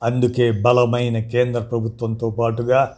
అందుకే 0.03 0.51
బలమైన 0.51 1.19
కేంద్ర 1.21 1.61
ప్రభుత్వంతో 1.61 2.31
పాటుగా 2.31 2.97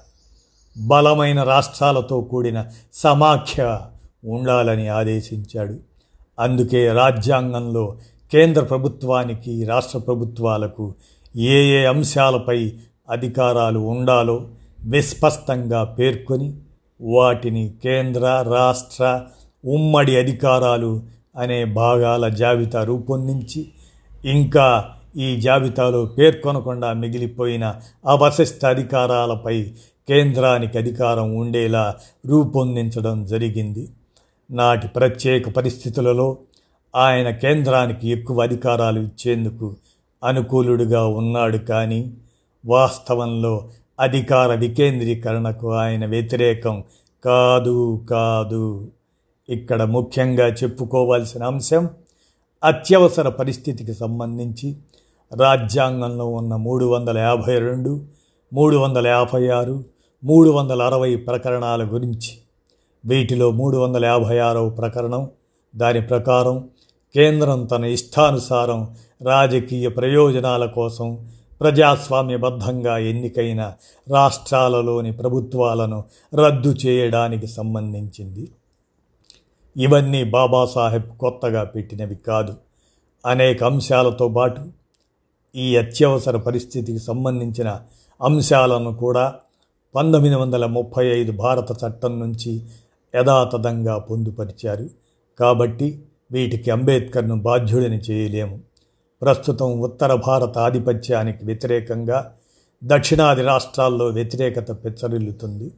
బలమైన 0.76 1.42
రాష్ట్రాలతో 1.42 2.20
కూడిన 2.20 2.64
సమాఖ్య 2.92 3.80
ఉండాలని 4.24 4.88
ఆదేశించాడు. 4.88 5.78
అందుకే 6.38 6.92
రాజ్యాంగంలో 6.92 7.96
కేంద్ర 8.32 8.62
ప్రభుత్వానికి 8.62 9.64
రాష్ట్ర 9.64 9.98
ప్రభుత్వాలకు 9.98 10.94
ఏ 11.36 11.62
ఏ 11.64 11.86
అంశాలపై 11.86 12.72
అధికారాలు 13.10 13.78
ఉండాలో 13.78 14.48
విస్పష్టంగా 14.80 15.84
పేర్కొని 15.84 16.54
వాటిని 17.00 17.74
కేంద్ర 17.84 18.44
రాష్ట్ర 18.48 19.26
ఉమ్మడి 19.64 20.16
అధికారాలు 20.16 21.02
అనే 21.36 21.64
భాగాల 21.64 22.28
జాబితా 22.28 22.84
రూపొందించి 22.84 23.68
ఇంకా 24.24 24.94
ఈ 25.16 25.40
జాబితాలో 25.40 26.04
పేర్కొనకుండా 26.04 26.92
మిగిలిపోయిన 26.92 27.74
అవశిష్ట 28.06 28.64
అధికారాలపై 28.66 29.72
కేంద్రానికి 30.08 30.78
అధికారం 30.78 31.36
ఉండేలా 31.36 31.94
రూపొందించడం 32.26 33.26
జరిగింది. 33.26 33.88
నాటి 34.50 34.86
ప్రత్యేక 34.88 35.48
పరిస్థితులలో 35.48 36.36
ఆయన 36.96 37.30
కేంద్రానికి 37.30 38.08
ఎక్కువ 38.08 38.42
అధికారాలు 38.42 39.00
ఇచ్చేందుకు 39.00 39.76
అనుకూలుడుగా 40.24 41.06
ఉన్నాడు 41.06 41.58
కానీ 41.58 42.12
వాస్తవంలో 42.64 43.68
అధికార 44.00 44.54
వికేంద్రీకరణకు 44.54 45.74
ఆయన 45.74 46.06
వ్యతిరేకం 46.06 46.84
కాదు 47.24 48.02
కాదు. 48.10 48.90
ఇక్కడ 49.48 49.82
ముఖ్యంగా 49.82 50.46
చెప్పుకోవాల్సిన 50.46 51.42
అంశం 51.44 51.90
అత్యవసర 52.62 53.28
పరిస్థితికి 53.28 53.94
సంబంధించి 53.94 54.76
రాజ్యాంగంలో 55.32 56.26
ఉన్న 56.26 56.56
మూడు 56.56 56.84
వందల 56.84 57.18
యాభై 57.18 57.58
రెండు 57.58 58.00
మూడు 58.52 58.76
వందల 58.76 59.06
యాభై 59.06 59.48
ఆరు 59.48 59.84
మూడు 60.24 60.50
వందల 60.50 60.82
అరవై 60.82 61.16
ప్రకరణాల 61.16 61.84
గురించి. 61.84 62.38
వీటిలో 63.04 63.50
మూడు 63.50 63.76
వందల 63.76 64.04
యాభై 64.04 64.38
ఆరవ 64.38 64.68
ప్రకరణం 64.68 65.30
దాని 65.76 66.00
ప్రకారం 66.00 66.68
కేంద్రం 67.14 67.64
తన 67.64 67.84
ఇష్టానుసారం 67.84 68.96
రాజకీయ 69.22 69.88
ప్రయోజనాల 69.88 70.66
కోసం 70.66 71.28
ప్రజాస్వామ్యబద్ధంగా 71.60 72.98
ఎన్నికైన 72.98 73.72
రాష్ట్రాలలోని 74.08 75.12
ప్రభుత్వాలను 75.12 76.04
రద్దు 76.34 76.68
చేయడానికి 76.68 77.46
సంబంధించింది. 77.46 78.50
ఇవన్నీ 79.76 80.24
బాబాసాహెబ్ 80.24 81.18
కొత్తగా 81.20 81.64
పెట్టినవి 81.64 82.14
కాదు. 82.14 82.54
అనేక 83.26 83.64
అంశాలతో 83.64 84.28
పాటు 84.28 84.62
ఈ 85.56 85.76
అత్యవసర 85.76 86.36
పరిస్థితికి 86.36 86.98
సంబంధించిన 86.98 87.80
అంశాలను 88.22 88.94
కూడా 88.94 89.34
పంతొమ్మిది 89.94 90.34
వందల 90.34 90.66
ముప్పై 90.66 91.06
ఐదు 91.06 91.32
భారత 91.32 91.72
చట్టం 91.72 92.20
నుంచి 92.20 92.62
యథాతథంగా 93.14 93.98
పొందుపరిచారు. 93.98 94.90
కాబట్టి 95.40 96.02
వీటికి 96.32 96.70
అంబేద్కర్ను 96.70 97.40
బాధ్యుడిని 97.40 97.96
చేయలేము. 97.96 98.60
ప్రస్తుతం 99.22 99.80
ఉత్తర 99.80 100.14
భారత 100.14 100.58
ఆధిపత్యానికి 100.58 101.44
వ్యతిరేకంగా 101.44 102.32
దక్షిణాది 102.84 103.42
రాష్ట్రాల్లో 103.42 104.06
వ్యతిరేకత 104.06 104.84
పెచ్చరిల్లుతుంది. 104.84 105.70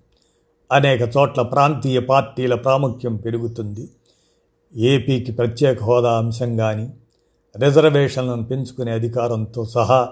అనేక 0.73 1.03
చోట్ల 1.17 1.43
ప్రాంతీయ 1.43 2.01
పార్టీల 2.01 2.55
ప్రాముఖ్యం 2.55 3.17
పెరుగుతుంది. 3.17 3.89
ఏపీకి 4.77 5.33
ప్రత్యేక 5.33 5.83
హోదా 5.83 6.13
అంశం 6.19 6.57
కానీ 6.57 6.93
రిజర్వేషన్లను 7.57 8.45
పెంచుకునే 8.45 8.93
అధికారంతో 8.93 9.65
సహా 9.65 10.09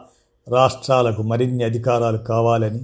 రాష్ట్రాలకు 0.48 1.22
మరిన్ని 1.22 1.64
అధికారాలు 1.64 2.18
కావాలని 2.18 2.80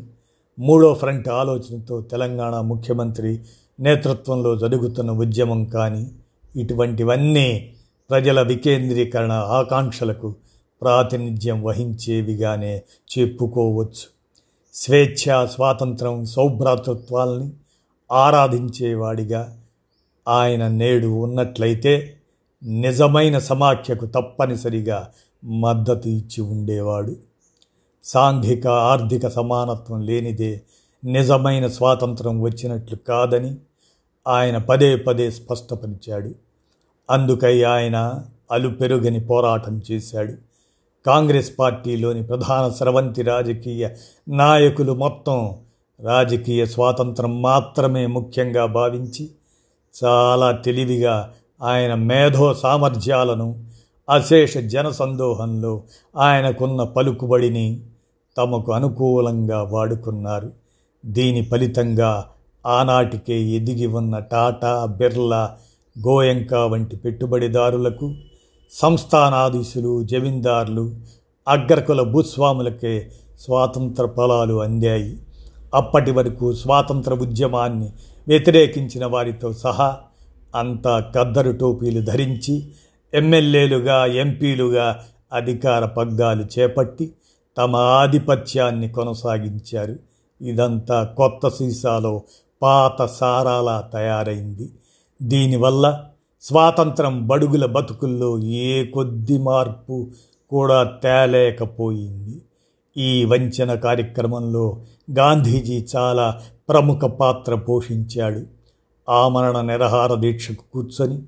మూడో 0.61 0.95
ఫ్రంట్ 0.95 1.29
ఆలోచనతో 1.29 2.01
తెలంగాణ 2.01 2.61
ముఖ్యమంత్రి 2.61 3.41
నేతృత్వంలో 3.81 4.57
జరుగుతున్న 4.57 5.11
ఉద్యమం 5.11 5.65
కానీ 5.65 6.11
ఇటువంటివన్నీ 6.57 7.73
ప్రజల 8.11 8.43
వికేంద్రీకరణ 8.43 9.33
ఆకాంక్షలకు 9.33 10.35
ప్రాతినిధ్యం 10.83 11.63
వహించేవిగానే 11.63 12.83
చెప్పుకోవచ్చు. 13.19 14.07
స్వేచ్ఛ 14.75 15.47
స్వాతంత్రం 15.47 16.25
సౌభ్రాతృత్వాల్ని 16.25 17.51
ఆరాధించేవాడిగా 18.13 19.57
ఆయన 20.29 20.69
నేడు 20.69 21.07
ఉన్నట్లయితే 21.07 22.17
నిజమైన 22.63 23.39
సమాఖ్యకు 23.39 24.07
తప్పనిసరిగా 24.07 25.09
మద్దతు 25.45 26.09
ఇచ్చి 26.09 26.41
ఉండేవాడు. 26.41 27.30
సాంఘిక 28.05 28.67
ఆర్థిక 28.67 29.29
సమానత్వం 29.29 30.01
లేనిదే 30.01 30.61
నిజమైన 31.05 31.67
స్వాతంత్రం 31.67 32.41
వచ్చినట్లు 32.41 32.97
కాదని 32.97 33.57
ఆయన 34.29 34.59
పదే 34.59 34.97
పదే 34.97 35.31
స్పష్టపరిచాడు. 35.31 36.35
అందుకై 37.11 37.63
ఆయన 37.63 38.23
అలుపెరుగని 38.53 39.21
పోరాటం 39.21 39.83
చేశాడు. 39.91 40.33
కాంగ్రెస్ 41.07 41.53
పార్టీలోని 41.59 42.23
ప్రధాన 42.23 42.73
స్రవంతి 42.73 43.23
రాజకీయ 43.23 43.89
నాయకులు 44.29 44.93
మొత్తం 44.93 45.57
రాజకీయ 46.01 46.67
స్వాతంత్రం 46.67 47.43
మాత్రమే 47.43 48.07
ముఖ్యంగా 48.07 48.67
భావించి 48.67 49.29
చాలా 50.05 50.53
తెలివిగా 50.53 51.33
ఆయన 51.63 51.95
మేధో 51.95 52.55
సామర్థ్యాలను 52.55 53.65
అశేష 54.11 54.59
జనసందోహంలో 54.59 55.83
ఆయనకున్న 56.17 56.83
పలుకుబడిని 56.83 57.81
తమకు 58.37 58.73
అనుకూలంగా 58.73 59.63
వాడుకున్నారు. 59.63 60.51
దీని 61.07 61.43
ఫలితంగా 61.43 62.27
ఆనాటికే 62.67 63.43
ఎదిగి 63.43 63.87
ఉన్న 63.87 64.19
టాటా 64.19 64.85
బిర్లా 64.85 65.57
గోయంకా 66.07 66.67
వంటి 66.67 66.97
పెట్టుబడిదారులకు 66.97 68.15
సంస్థానాధీశులు 68.71 70.05
జమీందారులు 70.05 70.95
అగ్రకుల 71.49 72.03
భూస్వాములకే 72.03 73.11
స్వాతంత్ర 73.41 74.07
ఫలాలు 74.07 74.63
అందాయి. 74.63 75.19
అప్పటి 75.75 76.11
వరకు 76.11 76.55
స్వాతంత్ర 76.55 77.15
ఉద్యమాన్ని 77.15 77.91
వ్యతిరేకించిన 78.29 79.07
వారితో 79.07 79.53
సహా 79.53 79.99
అంతా 80.55 81.01
కద్దరు 81.01 81.53
టోపీలు 81.53 82.01
ధరించి 82.01 82.69
ఎమ్మెల్యేలుగా 83.15 84.07
ఎంపీలుగా 84.07 84.99
అధికార 85.33 85.85
పగ్గాలు 85.85 86.45
చేపట్టి 86.59 87.11
తమ 87.57 87.77
ఆధిపత్యాన్ని 87.77 88.89
కొనసాగించారు. 88.89 89.97
ఇదంతా 90.43 91.05
కొత్త 91.05 91.49
సీసాలో 91.49 92.23
పాత 92.63 93.07
సారాలా 93.07 93.81
తయారైంది. 93.93 94.71
దీనివల్ల 95.23 96.05
స్వాతంత్రం 96.43 97.27
బడుగుల 97.27 97.67
బతుకుల్లో 97.67 98.39
ఏ 98.39 98.85
కొద్ది 98.85 99.39
మార్పు 99.39 100.11
కూడా 100.51 100.85
తేలేకపోయింది. 100.85 102.43
ఈ 102.97 103.25
వంచన 103.25 103.75
కార్యక్రమంలో 103.75 104.81
గాంధీజీ 105.19 105.87
చాలా 105.97 106.41
ప్రముఖ 106.69 107.05
పాత్ర 107.05 107.55
పోషించాడు. 107.55 108.43
ఆమరణ 109.11 109.61
నిరహార 109.61 110.15
దీక్షకు 110.15 110.73
కూర్చొని 110.73 111.23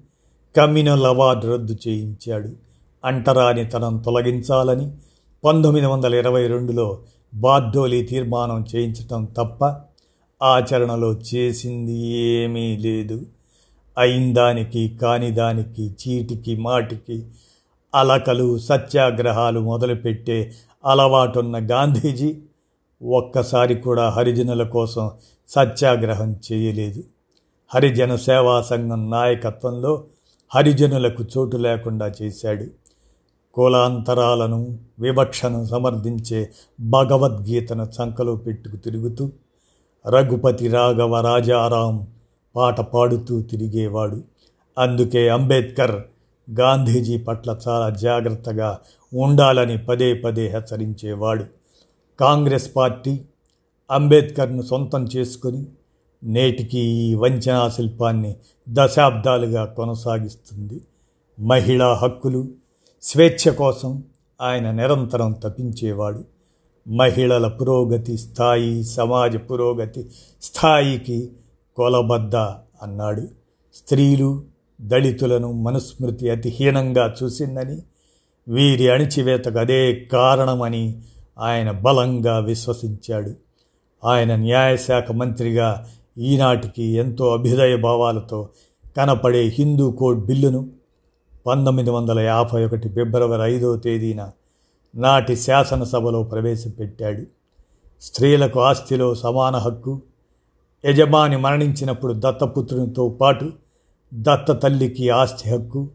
కమ్యూనల్ 0.57 1.07
అవార్డు 1.07 1.47
రద్దు 1.47 1.77
చేయించాడు. 1.89 2.49
అంటరానితనం 3.05 3.99
తొలగించాలని 3.99 4.93
పంతొమ్మిది 5.45 5.87
వందల 5.87 6.15
ఇరవై 6.15 6.47
రెండులో 6.47 6.99
బార్డోలీ 7.35 8.03
తీర్మానం 8.03 8.65
చేయించటం 8.77 9.25
తప్ప 9.25 9.65
ఆచరణలో 10.43 11.13
చేసింది 11.13 11.99
ఏమీ 12.07 12.77
లేదు. 12.77 13.27
అయిందానికి 13.99 14.99
కానిదానికి 15.03 15.95
చీటికి 16.03 16.57
మాటికి 16.57 17.27
అలకలు 17.95 18.59
సత్యాగ్రహాలు 18.59 19.61
మొదలుపెట్టే 19.61 20.53
అలవాటున్న 20.87 21.71
గాంధీజీ 21.71 22.39
ఒక్కసారి 23.03 23.75
కూడా 23.75 24.09
హరిజనుల 24.09 24.63
కోసం 24.63 25.11
సత్యాగ్రహం 25.49 26.37
చేయలేదు. 26.53 27.05
హరిజన 27.75 28.17
సేవా 28.17 28.63
సంఘం 28.63 29.11
నాయకత్వంలో 29.11 30.05
హరిజనులకు 30.55 31.25
చోటు 31.39 31.57
లేకుండా 31.57 32.13
చేశాడు. 32.23 32.82
కులాంతరాలను 33.55 34.79
వివక్షను 34.99 35.65
సమర్థించే 35.65 36.51
భగవద్గీతను 36.81 37.83
చంకలో 37.83 38.37
పెట్టుకు 38.37 38.77
తిరుగుతూ 38.77 39.31
రఘుపతి 40.09 40.69
రాఘవ 40.69 41.21
రాజారాం 41.21 42.07
పాట 42.57 42.81
పాడుతూ 42.81 43.43
తిరిగేవాడు. 43.43 44.23
అందుకే 44.79 45.29
అంబేద్కర్ 45.29 46.03
గాంధీజీ 46.51 47.19
పట్ల 47.19 47.59
చాలా 47.69 47.91
జాగ్రత్తగా 47.91 48.79
ఉండాలని 49.15 49.79
పదే 49.79 50.15
పదే 50.15 50.49
హెచ్చరించేవాడు. 50.49 51.45
కాంగ్రెస్ 52.21 52.77
పార్టీ 52.77 53.21
అంబేద్కర్ను 53.91 54.63
సొంతం 54.63 55.05
చేసుకొని 55.05 55.67
నేటికి 56.25 56.79
ఈ 56.79 57.15
వంచనా 57.15 57.69
శిల్పాన్ని 57.69 58.37
దశాబ్దాలుగా 58.69 59.65
కొనసాగిస్తుంది. 59.65 60.81
మహిళా 61.41 61.95
హక్కులు 61.95 62.62
స్వేచ్ఛ 63.03 63.55
కోసం 63.55 64.03
ఆయన 64.41 64.71
నిరంతరం 64.71 65.33
తప్పించేవాడు 65.33 66.25
మహిళల 66.89 67.49
పురోగతి 67.49 68.19
స్థాయి 68.19 68.85
సమాజ 68.85 69.37
పురోగతి 69.37 70.11
స్థాయికి 70.43 71.31
కొలబద్ద 71.77 72.37
అన్నాడు. 72.83 73.29
స్త్రీలు 73.75 74.43
దళితులను 74.81 75.53
మనుస్మృతి 75.53 76.31
అతిహీనంగా 76.31 77.15
చూసిందని 77.23 77.83
వీరి 78.49 78.89
అణిచివేతకు 78.89 79.59
అదే 79.59 79.95
కారణమని 79.95 81.01
ఆయన 81.39 81.71
బలంగా 81.71 82.39
విశ్వసించాడు. 82.39 83.33
ఆయన 84.05 84.37
న్యాయశాఖ 84.37 85.13
మంత్రిగా 85.13 85.89
ఈనాటికి 86.19 86.83
ఎంతో 86.83 87.33
అభ్యుదయ 87.33 87.77
భావాలతో 87.77 88.49
కనపడే 88.97 89.43
హిందూ 89.49 89.91
కోడ్ 89.91 90.27
బిల్లును 90.27 90.82
పంతొమ్మిది 91.47 91.91
వందల 91.91 92.21
యాభై 92.21 92.65
ఒకటి 92.65 92.89
ఫిబ్రవరి 92.89 93.55
ఐదో 93.55 93.77
తేదీన 93.77 94.31
నాటి 94.95 95.37
శాసనసభలో 95.37 96.23
ప్రవేశపెట్టాడు. 96.23 97.23
స్త్రీలకు 98.03 98.61
ఆస్తిలో 98.61 99.15
సమాన 99.15 99.57
హక్కు 99.57 100.01
యజమాని 100.85 101.37
మరణించినప్పుడు 101.37 102.13
దత్తపుత్రునితో 102.13 103.09
పాటు 103.09 103.53
దత్త 104.15 104.53
తల్లికి 104.53 105.09
ఆస్తి 105.11 105.51
హక్కు 105.51 105.89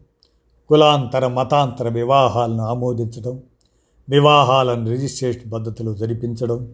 కులాంతర 0.70 1.26
మతాంతర 1.26 1.88
వివాహాలను 1.88 2.62
ఆమోదించడం 2.64 3.42
వివాహాలను 4.08 4.90
రిజిస్ట్రేషన్ 4.90 5.52
పద్ధతిలో 5.52 5.94
జరిపించడం 5.94 6.68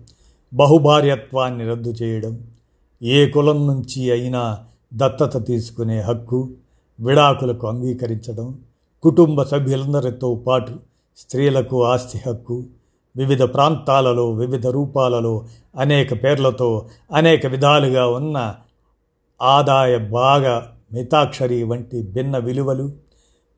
బహుభార్యత్వాన్ని 0.52 1.64
రద్దు 1.66 1.90
చేయడం 1.90 2.34
ఏ 3.02 3.30
కులం 3.30 3.66
నుంచి 3.66 4.10
అయినా 4.10 4.64
దత్తత 4.94 5.46
తీసుకునే 5.46 6.00
హక్కు 6.00 6.50
విడాకులకు 7.00 7.66
అంగీకరించడం 7.66 8.58
కుటుంబ 9.02 9.42
సభ్యులందరితో 9.42 10.34
పాటు 10.34 10.72
స్త్రీలకు 11.16 11.84
ఆస్తి 11.84 12.22
హక్కు 12.26 12.64
వివిధ 13.16 13.42
ప్రాంతాలలో 13.42 14.30
వివిధ 14.32 14.66
రూపాలలో 14.66 15.44
అనేక 15.78 16.24
పేర్లతో 16.24 16.86
అనేక 17.12 17.46
విధాలుగా 17.46 18.06
ఉన్న 18.06 18.54
ఆదాయ 19.42 19.98
భాగ 19.98 20.62
మితాక్షరి 20.92 21.62
వంటి 21.62 22.02
భిన్న 22.02 22.38
విలువలు 22.38 22.92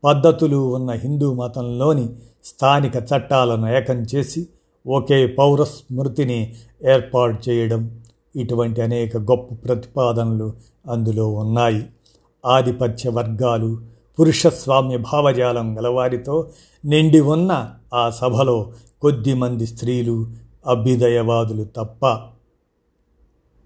పద్ధతులు 0.05 0.57
ఉన్న 0.57 0.91
హిందూ 0.91 1.35
మతంలోని 1.35 2.09
స్థానిక 2.45 2.97
చట్టాలను 2.97 3.69
ఏకం 3.77 3.95
చేసి 3.95 4.47
ఒకే 4.87 5.27
పౌర 5.27 5.65
స్మృతిని 5.65 6.55
ఏర్పాటు 6.85 7.49
చేయడం. 7.49 8.03
ఇటువంటి 8.37 8.83
అనేక 8.83 9.17
గొప్ప 9.17 9.55
ప్రతిపాదనలు 9.65 10.53
అందులో 10.91 11.29
ఉన్నాయి. 11.29 11.87
ఆధిపత్య 12.47 13.11
వర్గాలు 13.11 13.81
పురుషస్వామ్య 14.21 14.97
భావజాలం 14.97 15.79
గలవారితో 15.79 16.49
నిండి 16.85 17.21
ఉన్న 17.21 17.75
ఆ 17.95 18.11
సభలో 18.11 18.73
కొద్దిమంది 19.03 19.67
స్త్రీలు 19.67 20.27
అభ్యుదయవాదులు 20.67 21.65
తప్ప 21.65 22.07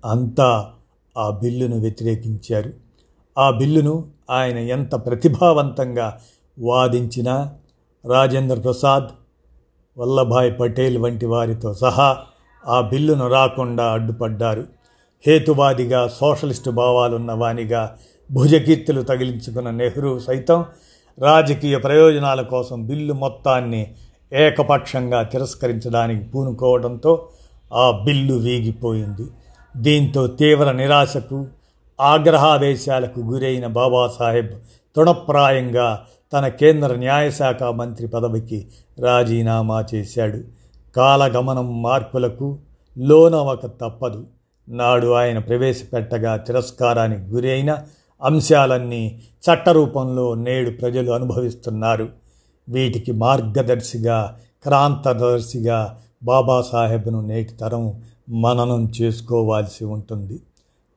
అంతా 0.04 0.70
ఆ 1.18 1.30
బిల్లును 1.30 1.80
వ్యతిరేకించారు. 1.80 2.70
ఆ 3.38 3.50
బిల్లును 3.50 4.04
ఆయన 4.30 4.58
ఎంత 4.58 4.94
ప్రతిభావంతంగా 4.94 6.20
వాదించినా 6.60 7.54
రాజేంద్ర 8.06 8.60
ప్రసాద్ 8.60 9.08
వల్లభాయ్ 9.98 10.60
పటేల్ 10.60 10.98
వంటి 10.98 11.26
వారితో 11.26 11.74
సహా 11.74 12.18
ఆ 12.66 12.80
బిల్లును 12.80 13.28
రాకుండా 13.28 13.92
అడ్డుపడ్డారు. 13.92 14.66
హేతువాదిగా 15.26 16.08
సోషలిస్టు 16.08 16.70
భావాలున్న 16.70 17.32
వానిగా 17.32 17.96
భుజకీర్తులు 18.30 19.02
తగిలించుకున్న 19.02 19.70
నెహ్రూ 19.70 20.18
సైతం 20.18 20.64
రాజకీయ 21.18 21.78
ప్రయోజనాల 21.78 22.42
కోసం 22.42 22.86
బిల్లు 22.86 23.14
మొత్తాన్ని 23.14 23.94
ఏకపక్షంగా 24.32 25.22
తిరస్కరించడానికి 25.22 26.24
పూనుకోవడంతో 26.24 27.28
ఆ 27.74 28.02
బిల్లు 28.04 28.34
వీగిపోయింది. 28.34 29.26
దీంతో 29.76 30.26
తీవ్ర 30.26 30.72
నిరాశకు 30.72 31.46
ఆగ్రహావేశాలకు 32.00 33.20
గురైన 33.20 33.66
బాబాసాహెబ్ 33.66 34.52
తృణప్రాయంగా 34.96 36.04
తన 36.32 36.48
కేంద్ర 36.48 36.94
న్యాయశాఖ 36.94 37.62
మంత్రి 37.62 38.06
పదవికి 38.06 38.66
రాజీనామా 38.98 39.84
చేశాడు. 39.94 40.38
కాలగమనం 40.96 41.82
మార్పులకు 41.82 42.58
లోనవక 42.98 43.66
తప్పదు. 43.66 44.26
నాడు 44.68 45.06
ఆయన 45.12 45.38
ప్రవేశపెట్టగా 45.38 46.36
తిరస్కారానికి 46.36 47.22
గురైన 47.22 47.78
అంశాలన్నీ 48.22 49.22
చట్టరూపంలో 49.42 50.34
నేడు 50.34 50.70
ప్రజలు 50.70 51.12
అనుభవిస్తున్నారు. 51.12 52.08
వీటికి 52.68 53.12
మార్గదర్శిగా 53.12 54.38
క్రాంతదర్శిగా 54.62 55.98
బాబాసాహెబ్ను 56.22 57.20
నేటి 57.20 57.52
తరం 57.54 58.02
మననం 58.28 58.92
చేసుకోవాల్సి 59.00 59.84
ఉంటుంది. 59.84 60.40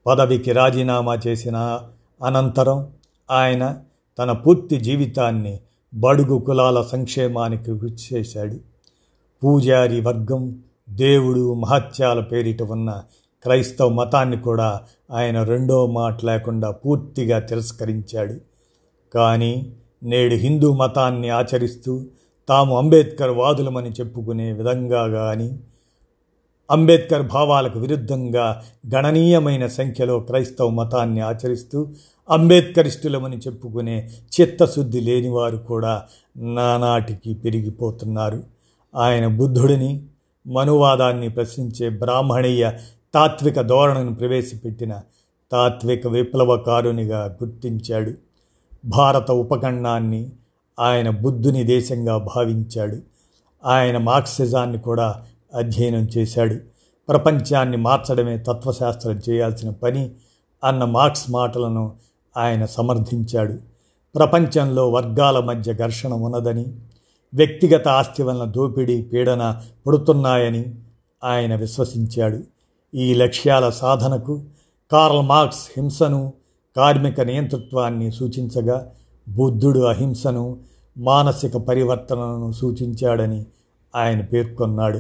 పదవికి 0.08 0.52
రాజీనామా 0.52 1.18
చేసిన 1.28 1.80
అనంతరం 2.24 2.88
ఆయన 3.32 3.78
తన 4.20 4.32
పూర్తి 4.32 4.78
జీవితాన్ని 4.78 5.60
బడుగు 5.96 6.40
కులాల 6.40 6.82
సంక్షేమానికి 6.82 7.72
చేశాడు 8.14 8.56
పూజారి 9.44 10.02
వర్గం 10.02 10.56
దేవుడు 10.90 11.54
మహత్యాల 11.54 12.20
పేరిట 12.20 12.64
ఉన్న 12.64 13.04
క్రైస్తవ 13.44 13.90
మతాన్ని 13.90 14.38
కూడా 14.38 14.82
ఆయన 15.12 15.44
రెండో 15.44 15.88
మాట 15.88 16.26
లేకుండా 16.26 16.72
పూర్తిగా 16.72 17.40
తిరస్కరించాడు. 17.40 18.38
కానీ 19.14 19.74
నేడు 20.04 20.36
హిందూ 20.36 20.74
మతాన్ని 20.74 21.30
ఆచరిస్తూ 21.30 22.06
తాము 22.50 22.78
అంబేద్కర్ 22.78 23.30
వాదులమని 23.30 23.90
చెప్పుకునే 23.90 24.54
విధంగా 24.54 25.08
కానీ 25.08 25.60
అంబేద్కర్ 26.72 27.22
భావాలకు 27.22 27.80
విరుద్ధంగా 27.80 28.64
గణనీయమైన 28.96 29.68
సంఖ్యలో 29.68 30.20
క్రైస్తవ 30.20 30.70
మతాన్ని 30.70 31.22
ఆచరిస్తూ 31.22 31.88
అంబేద్కరిస్టులమని 32.30 33.38
చెప్పుకునే 33.38 34.10
చిత్తశుద్ధి 34.34 35.02
లేనివారు 35.02 35.58
కూడా 35.58 36.04
నానాటికి 36.38 37.34
పెరిగిపోతున్నారు. 37.34 38.44
ఆయన 38.96 39.28
బుద్ధుడిని 39.28 40.04
మనువాదాన్ని 40.48 41.30
ప్రశ్నించే 41.30 41.90
బ్రాహ్మణీయ 41.90 42.72
తాత్విక 43.13 43.62
ధోరణను 43.62 44.15
ప్రవేశపెట్టిన 44.15 44.99
తాత్విక 45.52 46.08
విప్లవకారునిగా 46.08 47.38
గుర్తించాడు. 47.43 48.12
భారత 48.86 49.32
ఉపఖండాన్ని 49.32 50.32
ఆయన 50.80 51.10
బుద్ధుని 51.10 51.63
దేశంగా 51.63 52.17
భావించాడు. 52.17 52.97
ఆయన 53.65 53.97
మార్క్సిజాన్ని 53.97 54.78
కూడా 54.78 55.26
అధ్యయనం 55.56 56.08
చేశాడు. 56.17 56.56
ప్రపంచాన్ని 57.10 57.78
మార్చడమే 57.78 58.38
తత్వశాస్త్రం 58.38 59.21
చేయాల్సిన 59.30 59.69
పని 59.69 60.12
అన్న 60.63 60.84
మార్క్స్ 60.84 61.32
మాటలను 61.32 61.95
ఆయన 62.38 62.65
సమర్థించాడు. 62.65 63.54
ప్రపంచంలో 64.15 64.89
వర్గాల 64.89 65.39
మధ్య 65.39 65.73
ఘర్షణ 65.73 66.13
ఉన్నదని 66.13 66.65
వ్యక్తిగత 67.34 67.88
ఆస్తి 67.88 68.23
వలన 68.23 68.52
దోపిడీ 68.52 69.02
పీడన 69.02 69.62
పుడుతున్నాయని 69.88 70.65
ఆయన 71.23 71.56
విశ్వసించాడు. 71.56 72.53
ఈ 72.96 73.14
లక్ష్యాల 73.14 73.70
సాధనకు 73.70 74.42
కార్ల్ 74.92 75.22
మార్క్స్ 75.22 75.68
హింసను 75.78 76.34
కార్మిక 76.78 77.22
నియంతృత్వాన్ని 77.22 78.12
సూచించగా 78.12 78.92
బుద్ధుడు 79.30 79.80
అహింసను 79.80 80.60
మానసిక 80.98 81.58
పరివర్తనను 81.58 82.52
సూచించాడని 82.52 83.46
ఆయన 83.96 84.22
పేర్కొన్నాడు. 84.22 85.00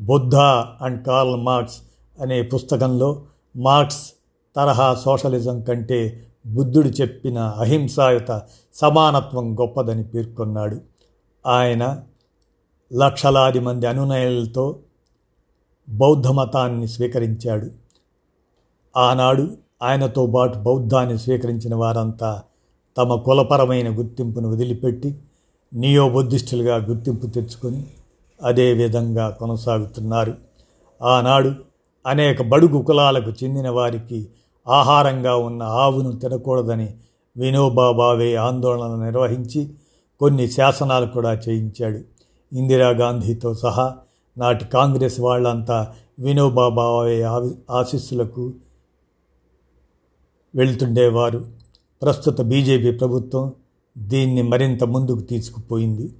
బుద్ధ 0.00 0.36
అండ్ 0.84 1.06
కార్ల్ 1.06 1.36
మార్క్స్ 1.36 1.76
అనే 2.20 2.42
పుస్తకంలో 2.42 3.22
మార్క్స్ 3.56 4.12
తరహా 4.56 4.94
సోషలిజం 4.94 5.62
కంటే 5.62 6.26
బుద్ధుడు 6.46 6.88
చెప్పిన 6.88 7.38
అహింసాయుత 7.38 8.42
సమానత్వం 8.74 9.60
గొప్పదని 9.60 10.04
పేర్కొన్నాడు. 10.04 10.80
ఆయన 11.46 12.00
లక్షలాది 12.94 13.60
మంది 13.60 13.86
అనునయులతో 13.86 14.78
బౌద్ధ 15.88 16.26
మతాన్ని 16.26 16.88
స్వీకరించాడు. 16.88 17.66
ఆనాడు 18.96 19.48
ఆయనతో 19.82 20.26
పాటు 20.26 20.58
బౌద్ధాన్ని 20.58 21.18
స్వీకరించిన 21.18 21.74
వారంతా 21.74 22.42
తమ 22.96 23.14
కులపరమైన 23.14 23.98
గుర్తింపును 23.98 24.50
వదిలిపెట్టి 24.50 25.18
నియో 25.74 26.08
బుద్ధిస్టులుగా 26.08 26.76
గుర్తింపు 26.76 27.26
తెచ్చుకొని 27.26 27.86
అదే 28.42 28.72
విధంగా 28.72 29.30
కొనసాగుతున్నారు. 29.30 30.34
ఆనాడు 31.02 31.54
అనేక 32.06 32.42
బడుగు 32.42 32.82
కులాలకు 32.82 33.30
చెందిన 33.30 33.68
వారికి 33.68 34.28
ఆహారంగా 34.68 35.36
ఉన్న 35.36 35.62
ఆవును 35.62 36.12
తినకూడదని 36.12 36.94
వినోబా 37.36 37.90
భావే 37.90 38.34
ఆందోళన 38.34 39.04
నిర్వహించి 39.04 39.70
కొన్ని 40.20 40.50
శాసనాలు 40.50 41.06
కూడా 41.06 41.32
చేయించాడు. 41.32 41.98
ఇందిరాగాంధీతో 42.56 43.54
సహా 43.54 43.96
నాటి 44.38 44.64
కాంగ్రెస్ 44.64 45.20
వాళ్ళంతా 45.20 45.94
వినోబా 46.18 46.68
భావే 46.68 47.22
ఆశీస్సులకు 47.70 48.52
వెళ్తుండేవారు. 50.54 51.46
ప్రస్తుత 52.02 52.40
బీజేపీ 52.40 52.90
ప్రభుత్వం 52.90 53.52
దీన్ని 53.98 54.42
మరింత 54.42 54.84
ముందుకు 54.84 55.20
తీసుకుపోయింది. 55.20 56.14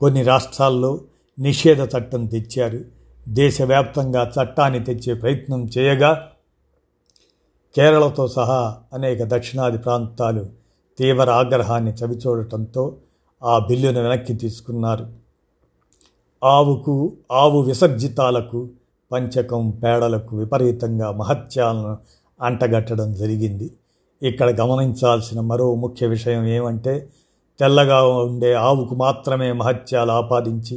కొన్ని 0.00 0.22
రాష్ట్రాల్లో 0.22 1.00
నిషేధ 1.38 1.80
చట్టం 1.80 2.26
తెచ్చారు. 2.26 2.80
దేశవ్యాప్తంగా 3.28 4.32
చట్టాన్ని 4.42 4.84
తెచ్చే 4.84 5.14
ప్రయత్నం 5.14 5.68
చేయగా 5.78 6.30
కేరళతో 7.76 8.28
సహా 8.28 8.76
అనేక 8.92 9.22
దక్షిణాది 9.22 9.78
ప్రాంతాలు 9.78 10.46
తీవ్ర 10.98 11.30
ఆగ్రహాన్ని 11.30 11.92
చవిచూడటంతో 11.92 12.96
ఆ 13.42 13.58
బిల్లును 13.58 14.02
వెనక్కి 14.02 14.34
తీసుకున్నారు. 14.34 15.23
ఆవుకు 16.42 16.94
ఆవు 17.32 17.62
విసర్జితాలకు 17.62 18.68
పంచకం 19.10 19.62
పేడలకు 19.82 20.36
విపరీతంగా 20.36 21.10
మహత్యాలను 21.10 21.96
అంటగట్టడం 22.40 23.14
జరిగింది. 23.14 23.70
ఇక్కడ 24.22 24.48
గమనించాల్సిన 24.60 25.40
మరో 25.40 25.74
ముఖ్య 25.74 26.06
విషయం 26.06 26.44
ఏమంటే 26.46 26.94
తెల్లగా 27.60 28.00
ఉండే 28.24 28.54
ఆవుకు 28.54 28.94
మాత్రమే 28.94 29.52
మహత్యాలు 29.52 30.12
ఆపాదించి 30.12 30.76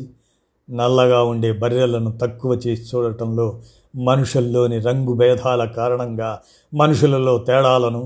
నల్లగా 0.70 1.20
ఉండే 1.24 1.52
బర్రెలను 1.52 2.12
తక్కువ 2.22 2.54
చేసి 2.68 2.96
చూడటంలో 2.96 3.48
మనుషుల్లోని 3.96 4.80
రంగు 4.80 5.14
భేదాల 5.14 5.66
కారణంగా 5.66 6.32
మనుషులలో 6.74 7.38
తేడాలను 7.40 8.04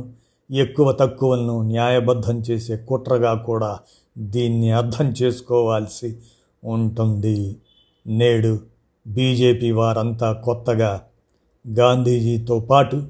ఎక్కువ 0.50 0.92
తక్కువలను 0.92 1.62
న్యాయబద్ధం 1.64 2.38
చేసే 2.40 2.76
కుట్రగా 2.90 3.34
కూడా 3.34 3.72
దీన్ని 4.18 4.72
అర్థం 4.72 5.08
చేసుకోవాల్సి 5.22 6.10
ఉంటుంది. 6.64 7.56
నేడు 8.08 8.60
బీజేపీ 9.08 9.72
వారంతా 9.72 10.34
కొత్తగా 10.34 11.02
గాంధీజీతో 11.80 12.60
పాటు 12.60 13.08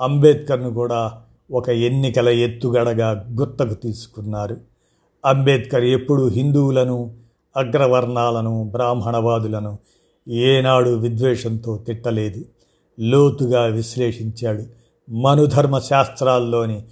అంబేద్కర్ను 0.00 0.70
కూడా 0.70 1.12
ఒక 1.50 1.68
ఎన్నికల 1.68 2.28
ఎత్తుగడగా 2.28 3.26
గుర్తకు 3.40 3.74
తీసుకున్నారు. 3.74 4.56
అంబేద్కర్ 5.26 5.84
ఎప్పుడు 5.84 6.28
హిందువులను 6.28 7.12
అగ్రవర్ణాలను 7.56 8.64
బ్రాహ్మణవాదులను 8.72 9.78
ఏనాడు 10.28 10.90
విద్వేషంతో 10.90 11.76
తిట్టలేదు. 11.76 12.44
లోతుగా 13.00 13.64
విశ్లేషించాడు. 13.64 14.62
మనుధర్మ 15.10 15.78
శాస్త్రాల్లోని 15.78 16.82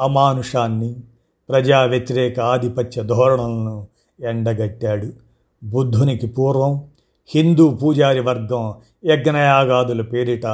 అమానుషాన్ని 0.00 0.96
ప్రజా 1.48 1.82
వ్యతిరేక 1.82 2.40
ఆధిపత్య 2.40 3.02
ధోరణులను 3.02 3.86
ఎండగట్టాడు. 4.20 5.31
బుద్ధునికి 5.64 6.26
పూర్వం 6.26 6.82
హిందూ 7.34 7.70
పూజారి 7.70 8.20
వర్గం 8.20 8.74
యజ్ఞయాగాదుల 9.04 10.02
పేరిట 10.02 10.46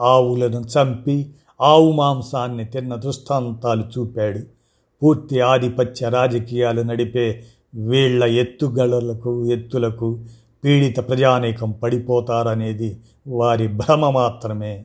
ఆవులను 0.00 0.60
చంపి 0.60 1.30
ఆవు 1.60 1.92
మాంసాన్ని 1.92 2.64
తిన్న 2.64 2.94
దృష్టాంతాలు 2.94 3.84
చూపాడు. 3.98 4.38
పూర్తి 5.02 5.40
ఆధిపత్య 5.40 6.08
రాజకీయాలు 6.08 6.82
నడిపే 6.82 7.44
వీళ్ళ 7.74 8.24
ఎత్తుగడలకు 8.24 9.46
ఎత్తులకు 9.46 10.18
పీడిత 10.64 11.08
ప్రజానీకం 11.08 11.70
పడిపోతారనేది 11.70 13.00
వారి 13.26 13.68
భ్రమ 13.68 14.10
మాత్రమే. 14.10 14.84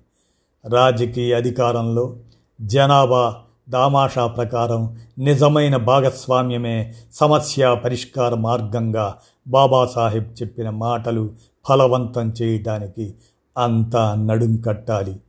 రాజకీయ 0.69 1.33
అధికారంలో 1.33 2.15
జనాభా 2.61 3.35
దామాషా 3.69 4.27
ప్రకారం 4.27 4.97
నిజమైన 5.19 5.75
భాగస్వామ్యమే 5.77 6.93
సమస్య 7.13 7.81
పరిష్కార 7.85 8.35
మార్గంగా 8.35 9.15
బాబాసాహెబ్ 9.47 10.41
చెప్పిన 10.41 10.69
మాటలు 10.69 11.29
ఫలవంతం 11.69 12.33
చేయటానికి 12.41 13.13
అంతా 13.57 14.15
నడుం 14.15 14.57
కట్టాలి. 14.57 15.19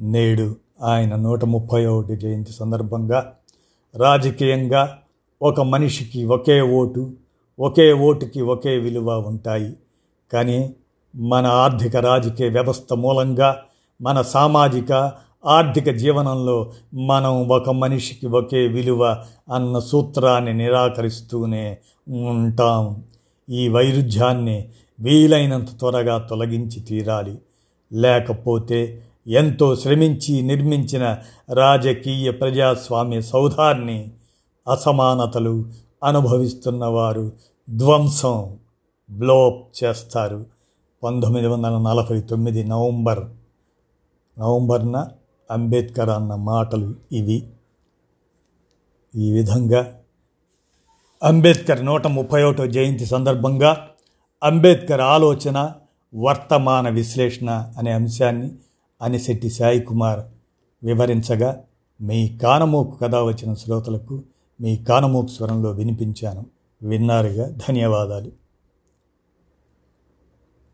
నేడు 0.00 0.56
ఆయన 0.82 1.16
నూట 1.16 1.44
ముప్పై 1.44 1.86
ఒకటి 1.86 2.16
జయంతి 2.16 2.52
సందర్భంగా 2.52 3.32
రాజకీయంగా 3.94 4.98
ఒక 5.42 5.60
మనిషికి 5.60 6.24
ఒకే 6.24 6.60
ఓటు 6.60 7.12
ఒకే 7.60 7.92
ఓటుకి 7.92 8.40
ఒకే 8.40 8.78
విలువ 8.78 9.18
ఉంటాయి. 9.18 9.76
కానీ 10.32 10.74
మన 11.16 11.46
ఆర్థిక 11.46 11.96
రాజకీయ 11.96 12.48
వ్యవస్థ 12.48 12.92
మూలంగా 12.92 13.56
మన 14.02 14.22
సామాజిక 14.22 15.12
ఆర్థిక 15.46 15.90
జీవనంలో 15.90 16.72
మనం 16.94 17.48
ఒక 17.48 17.70
మనిషికి 17.70 18.26
ఒకే 18.26 18.66
విలువ 18.66 19.24
అన్న 19.54 19.78
సూత్రాన్ని 19.78 20.54
నిరాకరిస్తూనే 20.54 21.78
ఉంటాం. 22.08 23.04
ఈ 23.50 23.68
వైరుధ్యాన్ని 23.68 24.68
వీలైనంత 25.00 25.78
త్వరగా 25.78 26.18
తొలగించి 26.18 26.80
తీరాలి. 26.80 27.38
లేకపోతే 27.92 29.02
ఎంతో 29.26 29.76
శ్రమించి 29.76 30.42
నిర్మించిన 30.42 31.18
రాజకీయ 31.52 32.30
ప్రజాస్వామ్య 32.30 33.20
సౌధాన్ని 33.20 34.10
అసమానతలు 34.70 35.64
అనుభవిస్తున్నవారు 36.04 37.32
ధ్వంసం 37.70 38.58
బ్లోప్ 39.10 39.84
చేస్తారు. 39.84 40.46
పంతొమ్మిది 41.02 41.46
వందల 41.46 41.78
నలభై 41.78 42.20
తొమ్మిది 42.20 42.64
నవంబర్. 42.64 43.24
నవంబర్న 44.38 45.08
అంబేద్కర్ 45.50 46.08
అన్న 46.08 46.34
మాటలు 46.34 46.94
ఇవి. 47.12 47.46
ఈ 49.16 49.32
విధంగా 49.32 49.99
అంబేద్కర్ 51.22 51.86
నూట 51.86 52.06
ముప్పై 52.06 52.42
ఒకటో 52.42 52.66
జయంతి 52.66 53.06
సందర్భంగా 53.06 53.86
అంబేద్కర్ 54.42 55.00
ఆలోచన 55.00 55.72
వర్తమాన 56.14 56.88
విశ్లేషణ 56.88 57.72
అనే 57.78 57.92
అంశాన్ని 57.92 58.50
అనిశెట్టి 59.02 59.50
సాయి 59.50 59.80
కుమార్ 59.80 60.20
వివరించగా 60.84 61.60
మీ 62.00 62.28
కానమోకు 62.28 62.96
కథ 62.96 63.14
వచ్చిన 63.14 63.54
శ్రోతలకు 63.54 64.22
మీ 64.60 64.76
కానమోకు 64.76 65.26
స్వరంలో 65.26 65.70
వినిపించాను. 65.70 66.46
విన్నారుగా 66.82 67.48
ధన్యవాదాలు. 67.48 68.39